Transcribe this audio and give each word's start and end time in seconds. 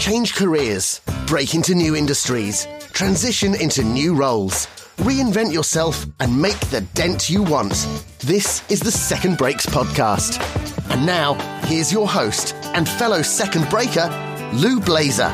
Change 0.00 0.34
careers, 0.34 1.02
break 1.26 1.54
into 1.54 1.74
new 1.74 1.94
industries, 1.94 2.66
transition 2.94 3.54
into 3.54 3.84
new 3.84 4.14
roles, 4.14 4.66
reinvent 4.96 5.52
yourself, 5.52 6.06
and 6.20 6.40
make 6.40 6.58
the 6.70 6.80
dent 6.94 7.28
you 7.28 7.42
want. 7.42 7.86
This 8.20 8.62
is 8.70 8.80
the 8.80 8.90
Second 8.90 9.36
Breaks 9.36 9.66
podcast. 9.66 10.40
And 10.88 11.04
now, 11.04 11.34
here's 11.66 11.92
your 11.92 12.08
host 12.08 12.54
and 12.72 12.88
fellow 12.88 13.20
second 13.20 13.68
breaker, 13.68 14.08
Lou 14.54 14.80
Blaser. 14.80 15.30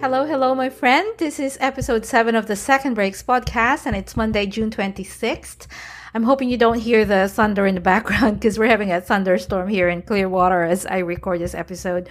Hello, 0.00 0.26
hello, 0.26 0.56
my 0.56 0.70
friend. 0.70 1.06
This 1.18 1.38
is 1.38 1.56
episode 1.60 2.04
7 2.04 2.34
of 2.34 2.48
the 2.48 2.56
Second 2.56 2.94
Breaks 2.94 3.22
podcast, 3.22 3.86
and 3.86 3.94
it's 3.94 4.16
Monday, 4.16 4.46
June 4.46 4.72
26th. 4.72 5.68
I'm 6.16 6.22
hoping 6.22 6.48
you 6.48 6.56
don't 6.56 6.78
hear 6.78 7.04
the 7.04 7.26
thunder 7.28 7.66
in 7.66 7.74
the 7.74 7.80
background 7.80 8.38
because 8.38 8.56
we're 8.56 8.68
having 8.68 8.92
a 8.92 9.00
thunderstorm 9.00 9.66
here 9.68 9.88
in 9.88 10.00
Clearwater 10.00 10.62
as 10.62 10.86
I 10.86 10.98
record 10.98 11.40
this 11.40 11.56
episode. 11.56 12.08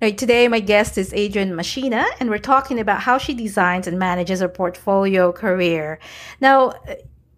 Now, 0.00 0.10
today, 0.10 0.46
my 0.46 0.60
guest 0.60 0.96
is 0.96 1.12
Adrian 1.12 1.56
Machina, 1.56 2.06
and 2.20 2.30
we're 2.30 2.38
talking 2.38 2.78
about 2.78 3.00
how 3.00 3.18
she 3.18 3.34
designs 3.34 3.88
and 3.88 3.98
manages 3.98 4.38
her 4.38 4.48
portfolio 4.48 5.32
career. 5.32 5.98
Now, 6.40 6.74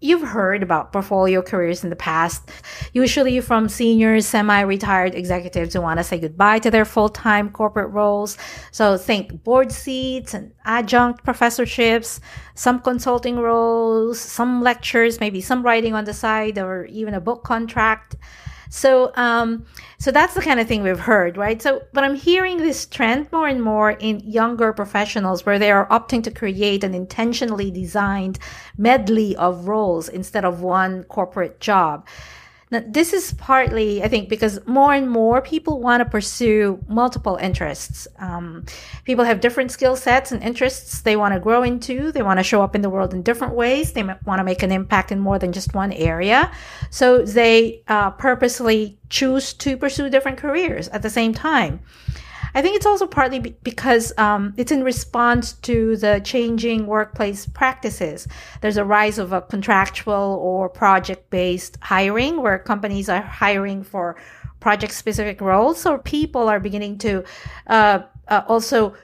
You've 0.01 0.23
heard 0.23 0.63
about 0.63 0.93
portfolio 0.93 1.43
careers 1.43 1.83
in 1.83 1.91
the 1.91 1.97
past, 1.97 2.49
usually 2.93 3.41
from 3.41 3.69
senior, 3.69 4.21
semi-retired 4.21 5.13
executives 5.17 5.75
who 5.75 5.81
want 5.81 5.99
to 5.99 6.05
say 6.05 6.21
goodbye 6.21 6.61
to 6.61 6.71
their 6.71 6.85
full-time 6.85 7.51
corporate 7.51 7.91
roles. 7.91 8.39
So 8.71 8.97
think 8.97 9.43
board 9.43 9.73
seats 9.73 10.35
and 10.35 10.53
adjunct 10.65 11.25
professorships, 11.25 12.21
some 12.55 12.79
consulting 12.79 13.41
roles, 13.41 14.21
some 14.21 14.63
lectures, 14.63 15.19
maybe 15.19 15.41
some 15.41 15.65
writing 15.65 15.95
on 15.95 16.05
the 16.05 16.15
side, 16.15 16.59
or 16.59 16.85
even 16.85 17.15
a 17.15 17.21
book 17.21 17.43
contract. 17.43 18.15
So, 18.71 19.13
um, 19.17 19.67
so 19.99 20.11
that's 20.11 20.35
the 20.35 20.43
kind 20.43 20.61
of 20.61 20.69
thing 20.69 20.83
we've 20.83 20.99
heard, 20.99 21.37
right? 21.37 21.61
So, 21.61 21.83
but 21.93 22.05
I'm 22.05 22.15
hearing 22.15 22.59
this 22.59 22.87
trend 22.87 23.31
more 23.33 23.49
and 23.49 23.63
more 23.63 23.93
in 23.93 24.21
younger 24.21 24.73
professionals 24.73 25.47
where 25.47 25.59
they 25.59 25.71
are 25.71 25.87
opting 25.89 26.23
to 26.25 26.31
create 26.31 26.85
an 26.85 26.95
intentionally 26.95 27.71
designed 27.71 28.39
medley 28.77 29.35
of 29.37 29.69
roles 29.69 30.09
instead 30.09 30.45
of 30.45 30.61
one 30.61 31.05
corporate 31.05 31.61
job. 31.61 32.07
Now, 32.71 32.83
this 32.87 33.13
is 33.13 33.33
partly, 33.35 34.03
I 34.03 34.09
think, 34.09 34.29
because 34.29 34.65
more 34.67 34.93
and 34.93 35.11
more 35.11 35.41
people 35.41 35.81
want 35.81 36.03
to 36.03 36.05
pursue 36.05 36.85
multiple 36.87 37.37
interests. 37.37 38.07
Um, 38.19 38.67
people 39.05 39.25
have 39.25 39.41
different 39.41 39.71
skill 39.71 39.97
sets 39.97 40.33
and 40.33 40.43
interests 40.43 41.01
they 41.01 41.17
want 41.17 41.35
to 41.35 41.41
grow 41.41 41.63
into. 41.63 42.13
They 42.13 42.23
want 42.23 42.39
to 42.39 42.45
show 42.45 42.63
up 42.63 42.75
in 42.75 42.83
the 42.83 42.91
world 42.91 43.15
in 43.15 43.23
different 43.23 43.55
ways. 43.55 43.93
They 43.93 44.03
want 44.03 44.39
to 44.39 44.45
make 44.45 44.63
an 44.63 44.73
impact 44.73 45.13
in 45.13 45.19
more 45.19 45.39
than 45.39 45.53
just 45.53 45.75
one 45.75 45.93
area. 45.93 46.53
So 46.91 47.23
they 47.23 47.83
uh, 47.89 48.11
purposely 48.11 48.99
choose 49.09 49.55
to 49.55 49.77
pursue 49.77 50.11
different 50.11 50.39
careers 50.39 50.89
at 50.89 51.03
the 51.03 51.11
same 51.11 51.33
time. 51.33 51.81
I 52.55 52.63
think 52.63 52.77
it's 52.77 52.87
also 52.87 53.07
partly 53.07 53.39
because 53.39 54.17
um, 54.19 54.55
it's 54.57 54.73
in 54.73 54.83
response 54.83 55.53
to 55.53 55.97
the 55.97 56.21
changing 56.25 56.87
workplace 56.87 57.47
practices. 57.47 58.27
There's 58.61 58.77
a 58.77 58.85
rise 58.85 59.19
of 59.19 59.33
a 59.33 59.43
contractual 59.43 60.39
or 60.41 60.69
project 60.69 61.31
based 61.31 61.79
hiring 61.81 62.43
where 62.43 62.59
companies 62.59 63.09
are 63.09 63.23
hiring 63.23 63.83
for 63.83 64.17
project 64.61 64.93
specific 64.93 65.41
roles. 65.41 65.81
So 65.81 65.99
people 65.99 66.49
are 66.49 66.61
beginning 66.61 66.99
to 66.99 67.25
uh, 67.67 68.01
uh, 68.29 68.43
also 68.49 68.95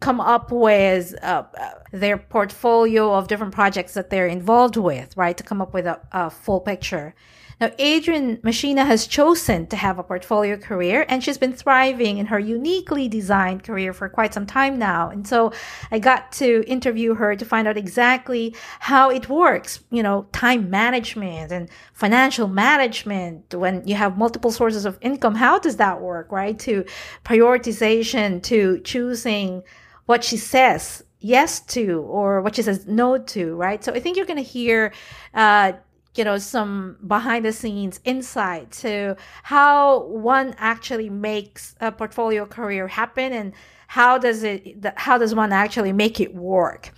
come 0.00 0.20
up 0.20 0.50
with 0.50 1.14
uh, 1.22 1.44
their 1.92 2.18
portfolio 2.18 3.14
of 3.14 3.28
different 3.28 3.54
projects 3.54 3.94
that 3.94 4.10
they're 4.10 4.26
involved 4.26 4.76
with, 4.76 5.16
right? 5.16 5.36
To 5.36 5.44
come 5.44 5.62
up 5.62 5.72
with 5.72 5.86
a, 5.86 6.00
a 6.10 6.28
full 6.28 6.60
picture. 6.60 7.14
Now, 7.62 7.70
Adrian 7.78 8.40
Machina 8.42 8.84
has 8.84 9.06
chosen 9.06 9.68
to 9.68 9.76
have 9.76 9.96
a 9.96 10.02
portfolio 10.02 10.56
career 10.56 11.06
and 11.08 11.22
she's 11.22 11.38
been 11.38 11.52
thriving 11.52 12.18
in 12.18 12.26
her 12.26 12.40
uniquely 12.40 13.06
designed 13.06 13.62
career 13.62 13.92
for 13.92 14.08
quite 14.08 14.34
some 14.34 14.46
time 14.46 14.80
now. 14.80 15.10
And 15.10 15.24
so 15.24 15.52
I 15.92 16.00
got 16.00 16.32
to 16.32 16.64
interview 16.66 17.14
her 17.14 17.36
to 17.36 17.44
find 17.44 17.68
out 17.68 17.76
exactly 17.76 18.56
how 18.80 19.10
it 19.10 19.28
works, 19.28 19.78
you 19.90 20.02
know, 20.02 20.26
time 20.32 20.70
management 20.70 21.52
and 21.52 21.68
financial 21.92 22.48
management 22.48 23.54
when 23.54 23.86
you 23.86 23.94
have 23.94 24.18
multiple 24.18 24.50
sources 24.50 24.84
of 24.84 24.98
income. 25.00 25.36
How 25.36 25.60
does 25.60 25.76
that 25.76 26.00
work, 26.00 26.32
right? 26.32 26.58
To 26.58 26.84
prioritization, 27.24 28.42
to 28.42 28.80
choosing 28.80 29.62
what 30.06 30.24
she 30.24 30.36
says 30.36 31.04
yes 31.20 31.60
to 31.60 32.00
or 32.08 32.40
what 32.40 32.56
she 32.56 32.62
says 32.62 32.88
no 32.88 33.18
to, 33.18 33.54
right? 33.54 33.84
So 33.84 33.92
I 33.92 34.00
think 34.00 34.16
you're 34.16 34.26
going 34.26 34.44
to 34.44 34.52
hear, 34.58 34.92
uh, 35.32 35.74
you 36.14 36.24
know 36.24 36.38
some 36.38 36.96
behind 37.06 37.44
the 37.44 37.52
scenes 37.52 38.00
insight 38.04 38.70
to 38.70 39.16
how 39.42 40.04
one 40.04 40.54
actually 40.58 41.08
makes 41.08 41.74
a 41.80 41.90
portfolio 41.90 42.44
career 42.44 42.88
happen 42.88 43.32
and 43.32 43.52
how 43.88 44.18
does 44.18 44.42
it 44.42 44.84
how 44.96 45.18
does 45.18 45.34
one 45.34 45.52
actually 45.52 45.92
make 45.92 46.20
it 46.20 46.34
work? 46.34 46.92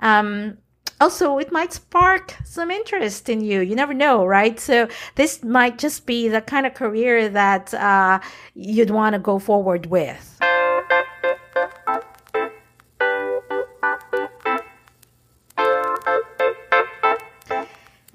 Um, 0.00 0.58
also 1.00 1.38
it 1.38 1.52
might 1.52 1.72
spark 1.72 2.34
some 2.44 2.70
interest 2.70 3.28
in 3.28 3.40
you. 3.40 3.60
You 3.60 3.74
never 3.74 3.94
know 3.94 4.24
right? 4.24 4.58
So 4.58 4.88
this 5.14 5.42
might 5.42 5.78
just 5.78 6.06
be 6.06 6.28
the 6.28 6.40
kind 6.40 6.66
of 6.66 6.74
career 6.74 7.28
that 7.28 7.72
uh, 7.74 8.20
you'd 8.54 8.90
want 8.90 9.14
to 9.14 9.18
go 9.18 9.38
forward 9.38 9.86
with 9.86 10.38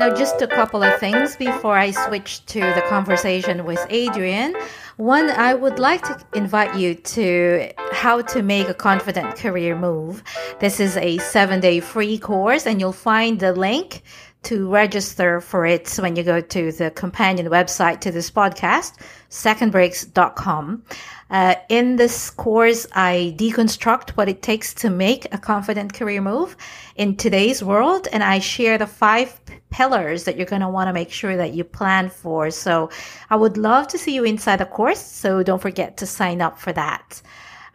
Now, 0.03 0.13
just 0.13 0.41
a 0.41 0.47
couple 0.47 0.83
of 0.83 0.99
things 0.99 1.37
before 1.37 1.77
I 1.77 1.91
switch 1.91 2.45
to 2.47 2.59
the 2.59 2.83
conversation 2.89 3.63
with 3.63 3.79
Adrian. 3.89 4.53
One, 4.97 5.29
I 5.29 5.53
would 5.53 5.79
like 5.79 6.01
to 6.01 6.19
invite 6.33 6.75
you 6.75 6.95
to 6.95 7.71
how 7.93 8.21
to 8.21 8.41
make 8.41 8.67
a 8.67 8.73
confident 8.73 9.37
career 9.37 9.77
move. 9.77 10.21
This 10.59 10.81
is 10.81 10.97
a 10.97 11.19
seven 11.19 11.61
day 11.61 11.79
free 11.79 12.17
course 12.17 12.67
and 12.67 12.81
you'll 12.81 12.91
find 12.91 13.39
the 13.39 13.53
link 13.53 14.03
to 14.43 14.69
register 14.69 15.41
for 15.41 15.65
it 15.65 15.93
when 15.95 16.15
you 16.15 16.23
go 16.23 16.41
to 16.41 16.71
the 16.71 16.91
companion 16.91 17.47
website 17.47 18.01
to 18.01 18.11
this 18.11 18.29
podcast, 18.29 18.93
secondbreaks.com. 19.29 20.83
Uh, 21.29 21.55
in 21.69 21.95
this 21.95 22.29
course, 22.29 22.85
I 22.93 23.35
deconstruct 23.37 24.11
what 24.11 24.29
it 24.29 24.41
takes 24.41 24.73
to 24.75 24.89
make 24.89 25.33
a 25.33 25.37
confident 25.37 25.93
career 25.93 26.21
move 26.21 26.55
in 26.95 27.15
today's 27.15 27.63
world, 27.63 28.07
and 28.11 28.23
I 28.23 28.39
share 28.39 28.77
the 28.77 28.85
five 28.85 29.39
pillars 29.71 30.25
that 30.25 30.37
you're 30.37 30.45
going 30.45 30.61
to 30.61 30.69
want 30.69 30.89
to 30.89 30.93
make 30.93 31.11
sure 31.11 31.35
that 31.35 31.53
you 31.53 31.63
plan 31.63 32.09
for. 32.09 32.51
So 32.51 32.91
I 33.29 33.35
would 33.35 33.57
love 33.57 33.87
to 33.89 33.97
see 33.97 34.13
you 34.13 34.23
inside 34.23 34.57
the 34.57 34.65
course, 34.65 35.01
so 35.01 35.41
don't 35.41 35.61
forget 35.61 35.97
to 35.97 36.05
sign 36.05 36.41
up 36.41 36.59
for 36.59 36.71
that. 36.73 37.21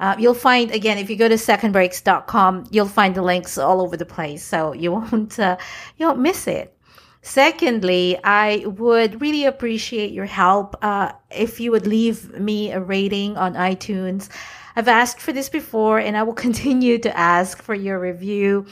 Uh, 0.01 0.15
you'll 0.19 0.35
find 0.35 0.71
again 0.71 0.99
if 0.99 1.11
you 1.11 1.17
go 1.17 1.29
to 1.29 1.35
secondbreaks.com, 1.35 2.67
you'll 2.71 2.87
find 2.87 3.15
the 3.15 3.23
links 3.23 3.59
all 3.59 3.81
over 3.81 3.97
the 3.97 4.07
place, 4.07 4.45
so 4.45 4.73
you 4.73 4.93
won't 5.13 5.39
uh, 5.39 5.57
you 5.97 6.07
won't 6.07 6.21
miss 6.21 6.47
it. 6.47 6.75
Secondly, 7.23 8.19
I 8.23 8.65
would 8.65 9.21
really 9.21 9.45
appreciate 9.45 10.13
your 10.13 10.25
help 10.25 10.77
uh, 10.83 11.13
if 11.31 11.61
you 11.61 11.73
would 11.73 11.87
leave 11.87 12.39
me 12.39 12.71
a 12.71 12.81
rating 12.81 13.37
on 13.37 13.55
iTunes. 13.55 14.29
I've 14.77 14.89
asked 14.89 15.21
for 15.21 15.33
this 15.33 15.49
before, 15.49 15.99
and 15.99 16.17
I 16.17 16.23
will 16.23 16.33
continue 16.47 16.99
to 16.99 17.17
ask 17.17 17.61
for 17.61 17.75
your 17.75 17.99
review. 17.99 18.67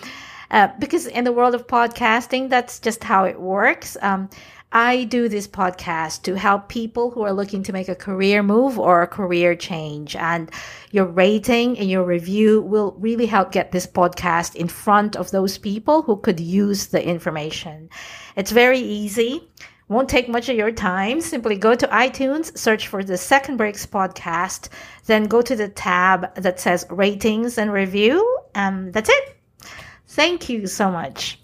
Uh, 0.48 0.68
because 0.78 1.06
in 1.06 1.24
the 1.24 1.32
world 1.32 1.56
of 1.56 1.66
podcasting, 1.66 2.48
that's 2.48 2.78
just 2.78 3.02
how 3.02 3.24
it 3.24 3.40
works. 3.40 3.96
Um, 4.00 4.30
I 4.72 5.04
do 5.04 5.28
this 5.28 5.46
podcast 5.46 6.22
to 6.22 6.36
help 6.36 6.68
people 6.68 7.10
who 7.10 7.22
are 7.22 7.32
looking 7.32 7.62
to 7.62 7.72
make 7.72 7.88
a 7.88 7.94
career 7.94 8.42
move 8.42 8.78
or 8.78 9.00
a 9.00 9.06
career 9.06 9.54
change. 9.54 10.16
And 10.16 10.50
your 10.90 11.06
rating 11.06 11.78
and 11.78 11.88
your 11.88 12.04
review 12.04 12.60
will 12.60 12.96
really 12.98 13.26
help 13.26 13.52
get 13.52 13.72
this 13.72 13.86
podcast 13.86 14.56
in 14.56 14.68
front 14.68 15.16
of 15.16 15.30
those 15.30 15.56
people 15.56 16.02
who 16.02 16.16
could 16.16 16.40
use 16.40 16.88
the 16.88 17.02
information. 17.02 17.88
It's 18.34 18.50
very 18.50 18.80
easy. 18.80 19.48
Won't 19.88 20.08
take 20.08 20.28
much 20.28 20.48
of 20.48 20.56
your 20.56 20.72
time. 20.72 21.20
Simply 21.20 21.56
go 21.56 21.76
to 21.76 21.86
iTunes, 21.86 22.58
search 22.58 22.88
for 22.88 23.04
the 23.04 23.16
Second 23.16 23.56
Breaks 23.56 23.86
podcast, 23.86 24.68
then 25.06 25.24
go 25.24 25.42
to 25.42 25.54
the 25.54 25.68
tab 25.68 26.34
that 26.34 26.58
says 26.58 26.84
ratings 26.90 27.56
and 27.56 27.72
review. 27.72 28.40
And 28.54 28.92
that's 28.92 29.08
it. 29.08 29.36
Thank 30.08 30.48
you 30.48 30.66
so 30.66 30.90
much. 30.90 31.38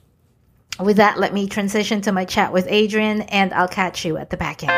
With 0.82 0.96
that, 0.96 1.17
let 1.20 1.32
me 1.32 1.46
transition 1.46 2.00
to 2.00 2.12
my 2.12 2.25
chat 2.25 2.52
with 2.52 2.67
Adrian, 2.69 3.23
and 3.23 3.55
I'll 3.55 3.69
catch 3.69 4.05
you 4.05 4.17
at 4.17 4.31
the 4.31 4.37
back 4.37 4.64
end. 4.64 4.73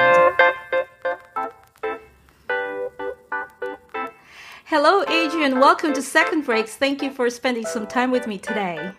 Hello, 4.66 5.02
Adrian. 5.08 5.60
Welcome 5.60 5.94
to 5.94 6.02
Second 6.02 6.44
Breaks. 6.44 6.76
Thank 6.76 7.00
you 7.00 7.10
for 7.10 7.30
spending 7.30 7.64
some 7.64 7.86
time 7.86 8.10
with 8.10 8.26
me 8.26 8.36
today. 8.36 8.92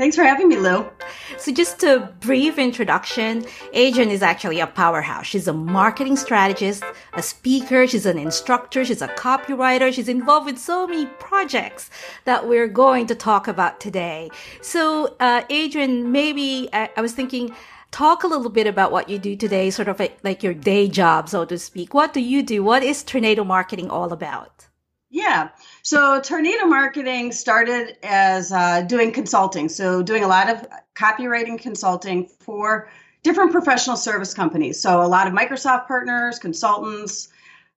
Thanks 0.00 0.16
for 0.16 0.24
having 0.24 0.48
me, 0.48 0.56
Lou. 0.56 0.88
So, 1.36 1.52
just 1.52 1.82
a 1.82 2.10
brief 2.20 2.56
introduction 2.56 3.44
Adrian 3.74 4.08
is 4.08 4.22
actually 4.22 4.58
a 4.58 4.66
powerhouse. 4.66 5.26
She's 5.26 5.46
a 5.46 5.52
marketing 5.52 6.16
strategist, 6.16 6.82
a 7.12 7.22
speaker, 7.22 7.86
she's 7.86 8.06
an 8.06 8.16
instructor, 8.16 8.82
she's 8.82 9.02
a 9.02 9.08
copywriter, 9.08 9.92
she's 9.92 10.08
involved 10.08 10.46
with 10.46 10.56
so 10.56 10.86
many 10.86 11.04
projects 11.04 11.90
that 12.24 12.48
we're 12.48 12.66
going 12.66 13.08
to 13.08 13.14
talk 13.14 13.46
about 13.46 13.78
today. 13.78 14.30
So, 14.62 15.16
uh, 15.20 15.42
Adrienne, 15.52 16.10
maybe 16.10 16.70
I, 16.72 16.88
I 16.96 17.02
was 17.02 17.12
thinking, 17.12 17.54
talk 17.90 18.24
a 18.24 18.26
little 18.26 18.48
bit 18.48 18.66
about 18.66 18.92
what 18.92 19.10
you 19.10 19.18
do 19.18 19.36
today, 19.36 19.68
sort 19.68 19.88
of 19.88 20.00
like 20.22 20.42
your 20.42 20.54
day 20.54 20.88
job, 20.88 21.28
so 21.28 21.44
to 21.44 21.58
speak. 21.58 21.92
What 21.92 22.14
do 22.14 22.20
you 22.20 22.42
do? 22.42 22.64
What 22.64 22.82
is 22.82 23.02
Tornado 23.02 23.44
Marketing 23.44 23.90
all 23.90 24.14
about? 24.14 24.66
Yeah. 25.10 25.50
So 25.82 26.20
Tornado 26.20 26.66
Marketing 26.66 27.32
started 27.32 27.96
as 28.02 28.52
uh, 28.52 28.82
doing 28.82 29.12
consulting. 29.12 29.68
So 29.68 30.02
doing 30.02 30.24
a 30.24 30.28
lot 30.28 30.50
of 30.50 30.66
copywriting 30.94 31.58
consulting 31.58 32.26
for 32.40 32.90
different 33.22 33.52
professional 33.52 33.96
service 33.96 34.34
companies. 34.34 34.80
So 34.80 35.02
a 35.02 35.08
lot 35.08 35.26
of 35.26 35.32
Microsoft 35.32 35.86
partners, 35.86 36.38
consultants, 36.38 37.28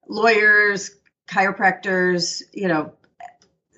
lawyers, 0.08 0.92
chiropractors, 1.28 2.42
you 2.54 2.68
know, 2.68 2.94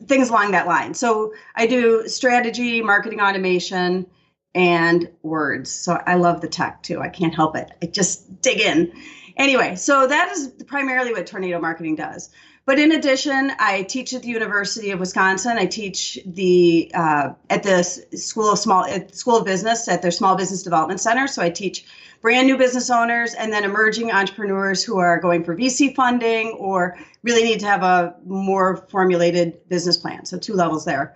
things 0.08 0.30
along 0.30 0.52
that 0.52 0.68
line. 0.68 0.94
So 0.94 1.34
I 1.56 1.68
do 1.68 2.08
strategy, 2.08 2.82
marketing 2.82 3.22
automation, 3.22 4.08
and 4.54 5.10
words. 5.22 5.70
So 5.70 6.02
I 6.06 6.16
love 6.16 6.42
the 6.42 6.48
tech 6.48 6.82
too. 6.82 7.02
I 7.02 7.10
can't 7.10 7.36
help 7.36 7.56
it. 7.56 7.72
I 7.82 7.88
just 7.88 8.42
dig 8.42 8.62
in. 8.62 8.92
Anyway, 9.38 9.76
so 9.76 10.08
that 10.08 10.32
is 10.32 10.48
primarily 10.66 11.12
what 11.12 11.28
Tornado 11.28 11.60
Marketing 11.60 11.96
does. 11.96 12.30
But 12.66 12.80
in 12.80 12.92
addition, 12.92 13.52
I 13.60 13.84
teach 13.84 14.14
at 14.14 14.24
the 14.24 14.28
University 14.28 14.90
of 14.90 15.00
Wisconsin. 15.00 15.58
I 15.58 15.68
teach 15.68 16.18
the 16.26 16.92
uh, 16.96 17.34
at 17.50 17.62
the 17.62 17.84
School 17.84 18.52
of 18.52 18.58
Small 18.58 18.88
School 19.12 19.38
of 19.38 19.46
Business 19.46 19.88
at 19.88 20.02
their 20.02 20.10
Small 20.10 20.36
Business 20.36 20.64
Development 20.64 21.00
Center. 21.00 21.28
So 21.28 21.44
I 21.44 21.52
teach 21.52 21.86
brand 22.22 22.48
new 22.48 22.58
business 22.58 22.90
owners 22.90 23.36
and 23.36 23.54
then 23.54 23.66
emerging 23.66 24.12
entrepreneurs 24.12 24.84
who 24.84 24.98
are 24.98 25.20
going 25.20 25.44
for 25.44 25.56
VC 25.56 25.94
funding 25.94 26.54
or 26.54 26.98
really 27.22 27.44
need 27.44 27.60
to 27.60 27.68
have 27.68 27.84
a 27.84 28.16
more 28.26 28.78
formulated 28.90 29.60
business 29.70 29.96
plan. 29.96 30.26
So 30.26 30.40
two 30.40 30.56
levels 30.56 30.86
there. 30.86 31.16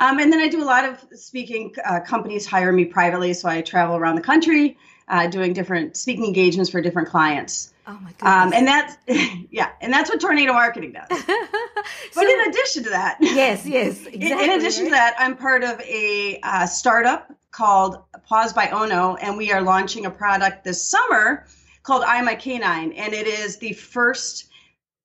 Um, 0.00 0.18
and 0.18 0.32
then 0.32 0.40
I 0.40 0.48
do 0.48 0.60
a 0.60 0.66
lot 0.66 0.84
of 0.84 1.04
speaking. 1.16 1.74
Uh, 1.84 2.00
companies 2.00 2.44
hire 2.44 2.72
me 2.72 2.84
privately, 2.84 3.34
so 3.34 3.48
I 3.48 3.62
travel 3.62 3.96
around 3.96 4.16
the 4.16 4.22
country 4.22 4.76
uh, 5.06 5.28
doing 5.28 5.52
different 5.52 5.96
speaking 5.96 6.24
engagements 6.24 6.70
for 6.70 6.80
different 6.80 7.08
clients. 7.08 7.72
Oh 7.88 7.98
my 8.02 8.10
goodness. 8.10 8.22
Um, 8.22 8.52
and 8.52 8.66
that's 8.66 8.96
yeah, 9.50 9.70
and 9.80 9.90
that's 9.90 10.10
what 10.10 10.20
tornado 10.20 10.52
marketing 10.52 10.92
does. 10.92 11.06
but 12.14 12.26
in 12.26 12.48
addition 12.48 12.84
to 12.84 12.90
that, 12.90 13.16
yes, 13.18 13.64
yes, 13.66 14.04
exactly, 14.04 14.30
in, 14.30 14.38
in, 14.38 14.58
addition 14.58 14.84
to 14.84 14.90
that, 14.90 15.14
I'm 15.18 15.34
part 15.34 15.64
of 15.64 15.80
a 15.80 16.38
uh, 16.42 16.66
startup 16.66 17.32
called 17.50 17.96
Paws 18.26 18.52
by 18.52 18.68
Ono, 18.68 19.16
and 19.16 19.38
we 19.38 19.52
are 19.52 19.62
launching 19.62 20.04
a 20.04 20.10
product 20.10 20.64
this 20.64 20.84
summer 20.84 21.46
called 21.82 22.04
I 22.06 22.20
My 22.20 22.34
Canine, 22.34 22.92
and 22.92 23.14
it 23.14 23.26
is 23.26 23.56
the 23.56 23.72
first 23.72 24.50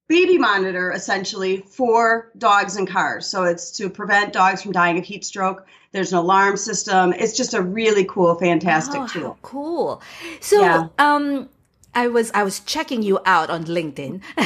baby 0.09 0.37
monitor 0.37 0.91
essentially 0.91 1.63
for 1.65 2.31
dogs 2.37 2.75
and 2.75 2.87
cars. 2.87 3.25
So 3.25 3.43
it's 3.43 3.71
to 3.77 3.89
prevent 3.89 4.33
dogs 4.33 4.61
from 4.61 4.73
dying 4.73 4.97
of 4.97 5.05
heat 5.05 5.23
stroke. 5.23 5.65
There's 5.93 6.11
an 6.11 6.19
alarm 6.19 6.57
system. 6.57 7.13
It's 7.13 7.37
just 7.37 7.53
a 7.53 7.61
really 7.61 8.03
cool, 8.03 8.35
fantastic 8.35 8.99
oh, 8.99 9.07
tool. 9.07 9.37
cool. 9.41 10.01
So, 10.41 10.61
yeah. 10.61 10.87
um, 10.99 11.49
I 11.95 12.07
was 12.07 12.31
I 12.33 12.43
was 12.43 12.59
checking 12.61 13.03
you 13.03 13.19
out 13.25 13.49
on 13.49 13.65
LinkedIn, 13.65 14.21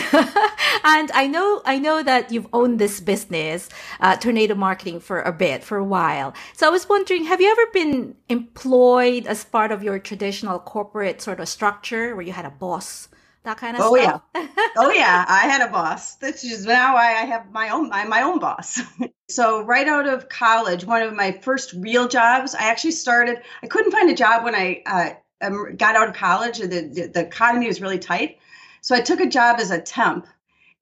and 0.84 1.12
I 1.12 1.28
know 1.28 1.62
I 1.66 1.80
know 1.80 2.04
that 2.04 2.32
you've 2.32 2.48
owned 2.52 2.80
this 2.80 3.00
business, 3.00 3.70
uh, 4.00 4.18
Tornado 4.18 4.56
Marketing, 4.56 5.00
for 5.00 5.22
a 5.22 5.32
bit, 5.32 5.64
for 5.64 5.78
a 5.78 5.84
while. 5.84 6.34
So 6.54 6.68
I 6.68 6.70
was 6.70 6.90
wondering, 6.90 7.26
have 7.26 7.40
you 7.40 7.50
ever 7.52 7.72
been 7.72 8.16
employed 8.28 9.28
as 9.28 9.46
part 9.46 9.72
of 9.72 9.82
your 9.82 9.98
traditional 10.00 10.60
corporate 10.60 11.22
sort 11.22 11.40
of 11.40 11.48
structure, 11.48 12.16
where 12.16 12.26
you 12.26 12.34
had 12.34 12.46
a 12.46 12.50
boss, 12.50 13.08
that 13.44 13.58
kind 13.58 13.78
of 13.78 13.84
oh, 13.84 13.96
stuff? 13.96 14.22
yeah, 14.36 14.48
oh 14.78 14.92
yeah, 14.92 15.26
I 15.28 15.48
had 15.48 15.62
a 15.62 15.72
boss. 15.72 16.16
This 16.16 16.44
is 16.44 16.66
now 16.66 16.98
I 16.98 17.26
have 17.26 17.52
my 17.52 17.70
own 17.70 17.90
my, 17.90 18.04
my 18.04 18.24
own 18.24 18.40
boss. 18.40 18.82
so 19.30 19.62
right 19.62 19.88
out 19.88 20.08
of 20.08 20.28
college, 20.28 20.84
one 20.84 21.02
of 21.02 21.14
my 21.14 21.32
first 21.32 21.74
real 21.74 22.10
jobs, 22.10 22.56
I 22.56 22.64
actually 22.64 22.92
started. 22.92 23.42
I 23.64 23.68
couldn't 23.68 23.92
find 23.92 24.10
a 24.10 24.16
job 24.16 24.44
when 24.44 24.56
I. 24.56 24.84
Uh, 24.86 25.10
um, 25.42 25.76
got 25.76 25.96
out 25.96 26.10
of 26.10 26.16
college, 26.16 26.60
the, 26.60 26.68
the, 26.68 27.12
the 27.14 27.22
economy 27.26 27.68
was 27.68 27.82
really 27.82 28.00
tight. 28.00 28.40
So 28.82 28.96
I 28.96 29.02
took 29.02 29.20
a 29.20 29.28
job 29.28 29.60
as 29.60 29.72
a 29.72 29.82
temp 29.82 30.28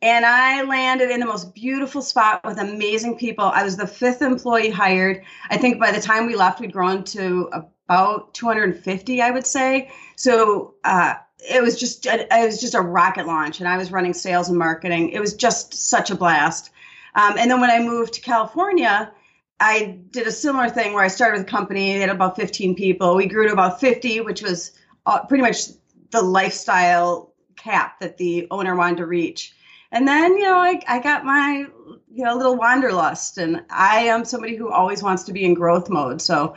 and 0.02 0.26
I 0.26 0.64
landed 0.64 1.10
in 1.10 1.20
the 1.20 1.26
most 1.26 1.56
beautiful 1.56 2.02
spot 2.02 2.42
with 2.46 2.60
amazing 2.60 3.18
people. 3.18 3.46
I 3.46 3.64
was 3.64 3.78
the 3.78 3.88
fifth 3.88 4.22
employee 4.22 4.70
hired. 4.70 5.24
I 5.50 5.58
think 5.58 5.80
by 5.80 5.92
the 5.92 6.02
time 6.02 6.28
we 6.28 6.36
left, 6.36 6.60
we'd 6.60 6.74
grown 6.74 7.04
to 7.06 7.50
about 7.54 8.34
250, 8.34 9.22
I 9.22 9.32
would 9.32 9.48
say. 9.48 9.92
So 10.16 10.76
uh, 10.84 11.16
it 11.40 11.62
was 11.62 11.80
just 11.80 12.06
it 12.06 12.28
was 12.32 12.60
just 12.60 12.76
a 12.76 12.82
rocket 12.82 13.26
launch, 13.26 13.60
and 13.60 13.68
I 13.68 13.78
was 13.78 13.92
running 13.92 14.14
sales 14.14 14.50
and 14.50 14.58
marketing. 14.58 15.10
It 15.10 15.20
was 15.20 15.34
just 15.34 15.74
such 15.74 16.12
a 16.12 16.16
blast. 16.16 16.72
Um, 17.16 17.38
and 17.38 17.50
then 17.50 17.62
when 17.62 17.70
I 17.70 17.80
moved 17.80 18.14
to 18.14 18.22
California, 18.22 19.12
I 19.60 20.00
did 20.12 20.28
a 20.28 20.32
similar 20.32 20.70
thing 20.70 20.94
where 20.94 21.04
I 21.04 21.08
started 21.08 21.40
with 21.40 21.48
a 21.48 21.52
company, 21.52 21.94
they 21.94 22.00
had 22.00 22.10
about 22.10 22.36
15 22.36 22.76
people. 22.76 23.16
We 23.16 23.28
grew 23.28 23.48
to 23.48 23.54
about 23.54 23.80
50, 23.80 24.22
which 24.22 24.42
was 24.42 24.72
uh, 25.06 25.26
pretty 25.26 25.44
much 25.44 25.68
the 26.12 26.22
lifestyle 26.22 27.34
cap 27.56 28.00
that 28.02 28.18
the 28.18 28.48
owner 28.52 28.76
wanted 28.76 28.98
to 28.98 29.06
reach. 29.06 29.54
And 29.92 30.08
then, 30.08 30.36
you 30.36 30.44
know, 30.44 30.58
I, 30.58 30.82
I 30.88 31.00
got 31.00 31.24
my, 31.24 31.66
you 32.12 32.24
know, 32.24 32.36
little 32.36 32.58
wanderlust. 32.58 33.38
And 33.38 33.64
I 33.70 34.00
am 34.06 34.26
somebody 34.26 34.56
who 34.56 34.70
always 34.70 35.02
wants 35.02 35.24
to 35.24 35.34
be 35.34 35.46
in 35.46 35.54
growth 35.54 35.90
mode. 35.90 36.22
So, 36.22 36.56